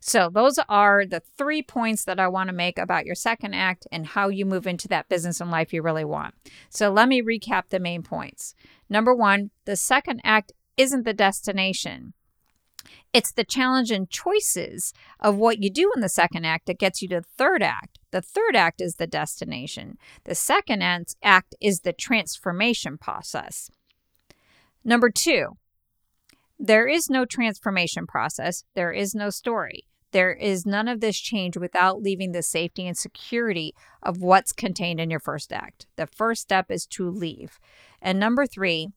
So, 0.00 0.30
those 0.32 0.58
are 0.68 1.04
the 1.04 1.20
three 1.20 1.62
points 1.62 2.04
that 2.04 2.20
I 2.20 2.28
want 2.28 2.48
to 2.48 2.54
make 2.54 2.78
about 2.78 3.04
your 3.04 3.16
second 3.16 3.54
act 3.54 3.86
and 3.90 4.06
how 4.06 4.28
you 4.28 4.46
move 4.46 4.66
into 4.66 4.86
that 4.88 5.08
business 5.08 5.40
and 5.40 5.50
life 5.50 5.72
you 5.72 5.82
really 5.82 6.04
want. 6.04 6.34
So, 6.70 6.90
let 6.90 7.08
me 7.08 7.20
recap 7.20 7.64
the 7.68 7.80
main 7.80 8.02
points. 8.02 8.54
Number 8.88 9.14
one, 9.14 9.50
the 9.64 9.76
second 9.76 10.20
act 10.22 10.52
isn't 10.76 11.04
the 11.04 11.12
destination. 11.12 12.14
It's 13.12 13.32
the 13.32 13.44
challenge 13.44 13.90
and 13.90 14.08
choices 14.08 14.92
of 15.18 15.36
what 15.36 15.62
you 15.62 15.70
do 15.70 15.90
in 15.94 16.00
the 16.00 16.08
second 16.08 16.44
act 16.44 16.66
that 16.66 16.78
gets 16.78 17.02
you 17.02 17.08
to 17.08 17.16
the 17.16 17.26
third 17.36 17.62
act. 17.62 17.98
The 18.10 18.22
third 18.22 18.54
act 18.54 18.80
is 18.80 18.96
the 18.96 19.06
destination. 19.06 19.98
The 20.24 20.34
second 20.34 20.82
act 21.22 21.54
is 21.60 21.80
the 21.80 21.92
transformation 21.92 22.98
process. 22.98 23.70
Number 24.84 25.10
two, 25.10 25.56
there 26.58 26.86
is 26.88 27.08
no 27.08 27.24
transformation 27.24 28.06
process, 28.06 28.64
there 28.74 28.92
is 28.92 29.14
no 29.14 29.30
story. 29.30 29.84
There 30.10 30.32
is 30.32 30.64
none 30.64 30.88
of 30.88 31.00
this 31.00 31.18
change 31.18 31.56
without 31.56 32.00
leaving 32.00 32.32
the 32.32 32.42
safety 32.42 32.86
and 32.86 32.96
security 32.96 33.74
of 34.02 34.22
what's 34.22 34.52
contained 34.52 35.00
in 35.00 35.10
your 35.10 35.20
first 35.20 35.52
act. 35.52 35.86
The 35.96 36.06
first 36.06 36.42
step 36.42 36.70
is 36.70 36.86
to 36.86 37.10
leave. 37.10 37.58
And 38.00 38.18
number 38.18 38.46
three, 38.46 38.88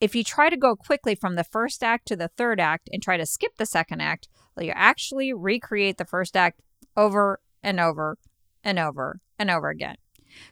if 0.00 0.14
you 0.14 0.22
try 0.22 0.50
to 0.50 0.56
go 0.56 0.76
quickly 0.76 1.14
from 1.14 1.36
the 1.36 1.44
first 1.44 1.82
act 1.82 2.06
to 2.08 2.16
the 2.16 2.28
third 2.28 2.60
act 2.60 2.88
and 2.92 3.02
try 3.02 3.16
to 3.16 3.26
skip 3.26 3.56
the 3.56 3.66
second 3.66 4.02
act, 4.02 4.28
you 4.58 4.72
actually 4.74 5.32
recreate 5.32 5.96
the 5.96 6.04
first 6.04 6.36
act 6.36 6.60
over 6.96 7.40
and 7.62 7.80
over 7.80 8.18
and 8.62 8.78
over 8.78 9.20
and 9.38 9.50
over 9.50 9.70
again. 9.70 9.96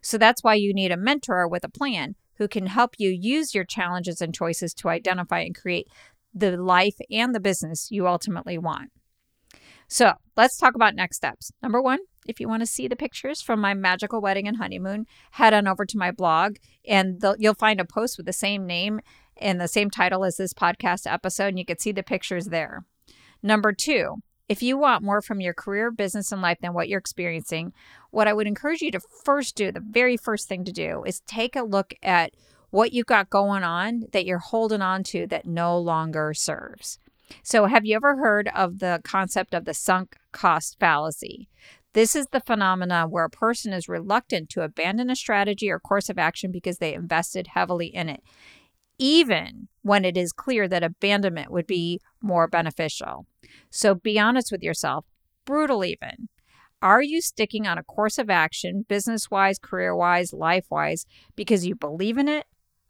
So 0.01 0.19
that's 0.19 0.43
why 0.43 0.55
you 0.55 0.73
need 0.73 0.91
a 0.91 0.97
mentor 0.97 1.47
with 1.47 1.65
a 1.65 1.71
plan 1.71 2.15
who 2.39 2.49
can 2.49 2.67
help 2.67 2.95
you 2.99 3.11
use 3.11 3.55
your 3.55 3.65
challenges 3.65 4.21
and 4.21 4.35
choices 4.35 4.73
to 4.75 4.89
identify 4.89 5.41
and 5.41 5.55
create 5.55 5.89
the 6.39 6.57
life 6.57 6.97
and 7.11 7.35
the 7.35 7.41
business 7.41 7.89
you 7.91 8.07
ultimately 8.07 8.59
want. 8.59 8.91
So 9.89 10.13
let's 10.37 10.59
talk 10.59 10.75
about 10.75 10.95
next 10.95 11.17
steps. 11.17 11.51
Number 11.63 11.81
one, 11.81 12.01
if 12.27 12.41
you 12.41 12.49
want 12.49 12.61
to 12.61 12.67
see 12.67 12.89
the 12.89 12.97
pictures 12.97 13.41
from 13.41 13.61
my 13.61 13.73
magical 13.73 14.21
wedding 14.21 14.47
and 14.47 14.59
honeymoon, 14.59 15.07
head 15.33 15.55
on 15.55 15.67
over 15.67 15.87
to 15.87 15.99
my 15.99 16.11
blog 16.11 16.57
and 16.87 17.25
you'll 17.39 17.55
find 17.55 17.81
a 17.81 17.87
post 17.87 18.19
with 18.19 18.27
the 18.27 18.33
same 18.33 18.67
name 18.67 19.01
and 19.41 19.61
the 19.61 19.69
same 19.69 19.89
title 19.89 20.25
as 20.25 20.37
this 20.37 20.53
podcast 20.53 21.11
episode, 21.11 21.49
and 21.49 21.59
you 21.59 21.65
can 21.65 21.79
see 21.79 21.93
the 21.93 22.03
pictures 22.03 22.47
there. 22.47 22.85
Number 23.43 23.73
two, 23.73 24.17
if 24.49 24.63
you 24.63 24.77
want 24.77 25.05
more 25.05 25.23
from 25.23 25.41
your 25.41 25.55
career, 25.55 25.91
business, 25.91 26.33
and 26.33 26.43
life 26.43 26.59
than 26.61 26.75
what 26.75 26.89
you're 26.89 26.99
experiencing, 26.99 27.73
what 28.11 28.27
I 28.27 28.33
would 28.33 28.47
encourage 28.47 28.81
you 28.81 28.91
to 28.91 29.01
first 29.25 29.57
do, 29.57 29.71
the 29.71 29.81
very 29.81 30.17
first 30.17 30.49
thing 30.49 30.65
to 30.65 30.73
do, 30.73 31.05
is 31.05 31.21
take 31.21 31.55
a 31.55 31.63
look 31.63 31.95
at 32.03 32.33
what 32.71 32.93
you've 32.93 33.07
got 33.07 33.31
going 33.31 33.63
on 33.63 34.05
that 34.13 34.27
you're 34.27 34.39
holding 34.39 34.83
on 34.83 35.03
to 35.05 35.27
that 35.29 35.47
no 35.47 35.79
longer 35.79 36.35
serves. 36.35 36.99
So, 37.43 37.67
have 37.67 37.85
you 37.85 37.97
ever 37.97 38.17
heard 38.17 38.51
of 38.55 38.79
the 38.79 39.01
concept 39.05 39.55
of 39.55 39.65
the 39.65 39.75
sunk 39.75 40.17
cost 40.33 40.79
fallacy? 40.81 41.49
This 41.93 42.15
is 42.15 42.27
the 42.27 42.41
phenomenon 42.41 43.11
where 43.11 43.25
a 43.25 43.31
person 43.31 43.73
is 43.73 43.89
reluctant 43.89 44.49
to 44.51 44.63
abandon 44.63 45.11
a 45.11 45.17
strategy 45.17 45.71
or 45.71 45.79
course 45.79 46.09
of 46.09 46.19
action 46.19 46.53
because 46.53 46.79
they 46.79 46.95
invested 46.95 47.49
heavily 47.49 47.89
in 47.89 48.09
it 48.09 48.23
even 48.99 49.69
when 49.83 50.05
it 50.05 50.17
is 50.17 50.33
clear 50.33 50.69
that 50.69 50.83
abandonment 50.83 51.51
would 51.51 51.67
be 51.67 52.01
more 52.21 52.49
beneficial. 52.49 53.27
So 53.71 53.95
be 53.95 54.19
honest 54.19 54.51
with 54.51 54.63
yourself, 54.63 55.07
brutal 55.45 55.85
even. 55.85 56.29
Are 56.83 57.03
you 57.03 57.21
sticking 57.21 57.67
on 57.67 57.79
a 57.79 57.83
course 57.83 58.19
of 58.19 58.31
action, 58.31 58.85
business 58.89 59.31
wise, 59.31 59.59
career 59.59 59.97
wise, 59.97 60.33
life 60.33 60.67
wise, 60.71 61.07
because 61.35 61.67
you 61.67 61.75
believe 61.75 62.19
in 62.19 62.29
it 62.29 62.47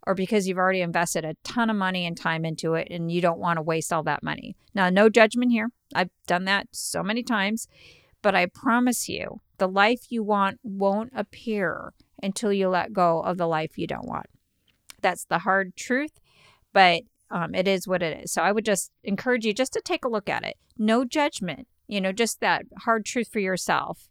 or 0.08 0.14
because 0.14 0.48
you've 0.48 0.56
already 0.56 0.80
invested 0.80 1.22
a 1.22 1.36
ton 1.44 1.68
of 1.68 1.76
money 1.76 2.06
and 2.06 2.16
time 2.16 2.46
into 2.46 2.72
it 2.72 2.88
and 2.90 3.12
you 3.12 3.20
don't 3.20 3.38
want 3.38 3.58
to 3.58 3.62
waste 3.62 3.92
all 3.92 4.02
that 4.02 4.22
money? 4.22 4.56
Now, 4.74 4.88
no 4.88 5.10
judgment 5.10 5.52
here. 5.52 5.68
I've 5.94 6.08
done 6.26 6.46
that 6.46 6.66
so 6.72 7.02
many 7.02 7.22
times, 7.22 7.68
but 8.22 8.34
I 8.34 8.46
promise 8.46 9.10
you, 9.10 9.42
the 9.58 9.68
life 9.68 10.06
you 10.08 10.22
want 10.22 10.60
won't 10.62 11.12
appear 11.14 11.92
until 12.22 12.54
you 12.54 12.70
let 12.70 12.94
go 12.94 13.20
of 13.20 13.36
the 13.36 13.46
life 13.46 13.76
you 13.76 13.86
don't 13.86 14.08
want. 14.08 14.26
That's 15.02 15.26
the 15.26 15.40
hard 15.40 15.76
truth, 15.76 16.18
but 16.72 17.02
um, 17.30 17.54
it 17.54 17.68
is 17.68 17.86
what 17.86 18.02
it 18.02 18.24
is. 18.24 18.32
So 18.32 18.40
I 18.40 18.50
would 18.50 18.64
just 18.64 18.90
encourage 19.04 19.44
you 19.44 19.52
just 19.52 19.74
to 19.74 19.82
take 19.82 20.06
a 20.06 20.08
look 20.08 20.30
at 20.30 20.42
it. 20.42 20.56
No 20.78 21.04
judgment, 21.04 21.68
you 21.86 22.00
know, 22.00 22.12
just 22.12 22.40
that 22.40 22.64
hard 22.78 23.04
truth 23.04 23.28
for 23.30 23.40
yourself. 23.40 24.08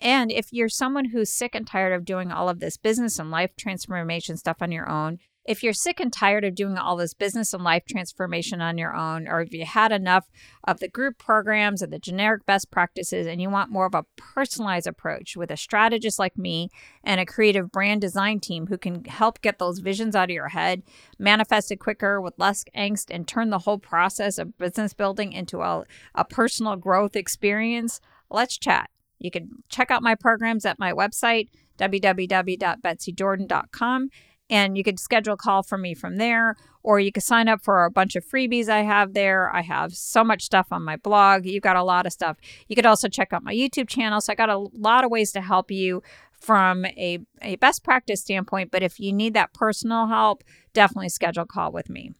And 0.00 0.30
if 0.30 0.52
you're 0.52 0.68
someone 0.68 1.06
who's 1.06 1.30
sick 1.30 1.54
and 1.54 1.66
tired 1.66 1.92
of 1.92 2.04
doing 2.04 2.30
all 2.30 2.48
of 2.48 2.60
this 2.60 2.76
business 2.76 3.18
and 3.18 3.30
life 3.30 3.56
transformation 3.56 4.36
stuff 4.36 4.58
on 4.60 4.72
your 4.72 4.88
own, 4.88 5.18
If 5.48 5.62
you're 5.62 5.72
sick 5.72 5.98
and 5.98 6.12
tired 6.12 6.44
of 6.44 6.54
doing 6.54 6.76
all 6.76 6.94
this 6.94 7.14
business 7.14 7.54
and 7.54 7.64
life 7.64 7.84
transformation 7.88 8.60
on 8.60 8.76
your 8.76 8.94
own, 8.94 9.26
or 9.26 9.40
if 9.40 9.54
you 9.54 9.64
had 9.64 9.92
enough 9.92 10.28
of 10.64 10.78
the 10.78 10.88
group 10.88 11.16
programs 11.16 11.80
and 11.80 11.90
the 11.90 11.98
generic 11.98 12.44
best 12.44 12.70
practices 12.70 13.26
and 13.26 13.40
you 13.40 13.48
want 13.48 13.70
more 13.70 13.86
of 13.86 13.94
a 13.94 14.04
personalized 14.18 14.86
approach 14.86 15.38
with 15.38 15.50
a 15.50 15.56
strategist 15.56 16.18
like 16.18 16.36
me 16.36 16.68
and 17.02 17.18
a 17.18 17.24
creative 17.24 17.72
brand 17.72 18.02
design 18.02 18.40
team 18.40 18.66
who 18.66 18.76
can 18.76 19.06
help 19.06 19.40
get 19.40 19.58
those 19.58 19.78
visions 19.78 20.14
out 20.14 20.28
of 20.28 20.34
your 20.34 20.48
head, 20.48 20.82
manifest 21.18 21.72
it 21.72 21.76
quicker 21.76 22.20
with 22.20 22.34
less 22.36 22.62
angst, 22.76 23.06
and 23.08 23.26
turn 23.26 23.48
the 23.48 23.60
whole 23.60 23.78
process 23.78 24.36
of 24.36 24.58
business 24.58 24.92
building 24.92 25.32
into 25.32 25.62
a, 25.62 25.82
a 26.14 26.26
personal 26.26 26.76
growth 26.76 27.16
experience, 27.16 28.02
let's 28.28 28.58
chat. 28.58 28.90
You 29.18 29.30
can 29.30 29.48
check 29.70 29.90
out 29.90 30.02
my 30.02 30.14
programs 30.14 30.66
at 30.66 30.78
my 30.78 30.92
website, 30.92 31.48
www.betsyjordan.com 31.78 34.10
and 34.50 34.76
you 34.76 34.84
could 34.84 34.98
schedule 34.98 35.34
a 35.34 35.36
call 35.36 35.62
for 35.62 35.78
me 35.78 35.94
from 35.94 36.16
there 36.16 36.56
or 36.82 37.00
you 37.00 37.12
can 37.12 37.20
sign 37.20 37.48
up 37.48 37.62
for 37.62 37.84
a 37.84 37.90
bunch 37.90 38.16
of 38.16 38.24
freebies 38.24 38.68
i 38.68 38.82
have 38.82 39.14
there. 39.14 39.54
I 39.54 39.62
have 39.62 39.94
so 39.94 40.24
much 40.24 40.42
stuff 40.42 40.68
on 40.70 40.82
my 40.84 40.96
blog. 40.96 41.46
You 41.46 41.60
got 41.60 41.76
a 41.76 41.82
lot 41.82 42.06
of 42.06 42.12
stuff. 42.12 42.36
You 42.66 42.76
could 42.76 42.86
also 42.86 43.08
check 43.08 43.32
out 43.32 43.42
my 43.42 43.54
youtube 43.54 43.88
channel. 43.88 44.20
So 44.20 44.32
i 44.32 44.36
got 44.36 44.50
a 44.50 44.58
lot 44.72 45.04
of 45.04 45.10
ways 45.10 45.32
to 45.32 45.40
help 45.40 45.70
you 45.70 46.02
from 46.32 46.84
a, 46.84 47.18
a 47.42 47.56
best 47.56 47.82
practice 47.82 48.20
standpoint 48.20 48.70
but 48.70 48.80
if 48.80 49.00
you 49.00 49.12
need 49.12 49.34
that 49.34 49.52
personal 49.52 50.06
help 50.06 50.44
definitely 50.72 51.08
schedule 51.08 51.42
a 51.42 51.46
call 51.46 51.72
with 51.72 51.90
me. 51.90 52.12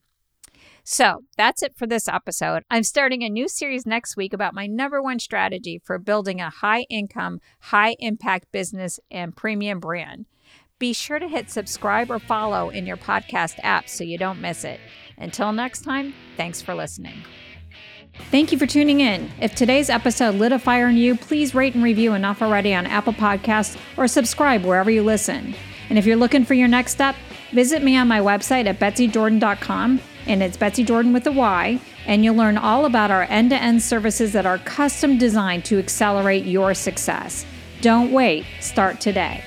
So 0.91 1.25
that's 1.37 1.63
it 1.63 1.77
for 1.77 1.87
this 1.87 2.09
episode. 2.09 2.63
I'm 2.71 2.83
starting 2.83 3.23
a 3.23 3.29
new 3.29 3.47
series 3.47 3.85
next 3.85 4.17
week 4.17 4.33
about 4.33 4.55
my 4.55 4.67
number 4.67 5.03
one 5.03 5.19
strategy 5.19 5.83
for 5.85 5.99
building 5.99 6.41
a 6.41 6.49
high 6.49 6.87
income, 6.89 7.41
high 7.61 7.95
impact 7.99 8.51
business 8.53 8.99
and 9.11 9.37
premium 9.37 9.81
brand. 9.81 10.25
Be 10.79 10.93
sure 10.93 11.19
to 11.19 11.27
hit 11.27 11.51
subscribe 11.51 12.09
or 12.09 12.21
follow 12.21 12.71
in 12.71 12.87
your 12.87 12.97
podcast 12.97 13.59
app 13.65 13.89
so 13.89 14.05
you 14.05 14.17
don't 14.17 14.41
miss 14.41 14.63
it. 14.63 14.79
Until 15.17 15.53
next 15.53 15.81
time, 15.81 16.15
thanks 16.37 16.63
for 16.63 16.73
listening. 16.73 17.25
Thank 18.31 18.53
you 18.53 18.59
for 18.59 18.67
tuning 18.67 19.01
in. 19.01 19.29
If 19.41 19.57
today's 19.57 19.91
episode 19.91 20.37
lit 20.37 20.53
a 20.53 20.59
fire 20.59 20.87
in 20.89 20.97
you, 20.97 21.17
please 21.17 21.53
rate 21.53 21.75
and 21.75 21.83
review 21.83 22.15
enough 22.15 22.43
already 22.43 22.75
on 22.75 22.87
Apple 22.87 23.13
Podcasts 23.13 23.77
or 23.97 24.07
subscribe 24.07 24.65
wherever 24.65 24.89
you 24.89 25.03
listen. 25.03 25.53
And 25.89 25.99
if 25.99 26.07
you're 26.07 26.17
looking 26.17 26.45
for 26.45 26.55
your 26.55 26.69
next 26.69 26.93
step, 26.93 27.17
visit 27.51 27.83
me 27.83 27.97
on 27.97 28.07
my 28.07 28.21
website 28.21 28.67
at 28.67 28.79
betsyjordan.com, 28.79 30.01
and 30.29 30.43
it's 30.45 30.57
Betsy 30.57 30.85
Jordan 30.85 31.13
with 31.13 31.27
a 31.27 31.33
Y, 31.33 31.81
and 32.07 32.25
you'll 32.25 32.37
learn 32.37 32.57
all 32.57 32.85
about 32.85 33.11
our 33.11 33.25
end 33.25 33.51
to 33.51 33.57
end 33.57 33.83
services 33.83 34.33
that 34.33 34.47
are 34.47 34.59
custom 34.59 35.19
designed 35.19 35.65
to 35.65 35.79
accelerate 35.81 36.45
your 36.45 36.73
success. 36.73 37.45
Don't 37.81 38.13
wait, 38.13 38.45
start 38.61 39.01
today. 39.01 39.43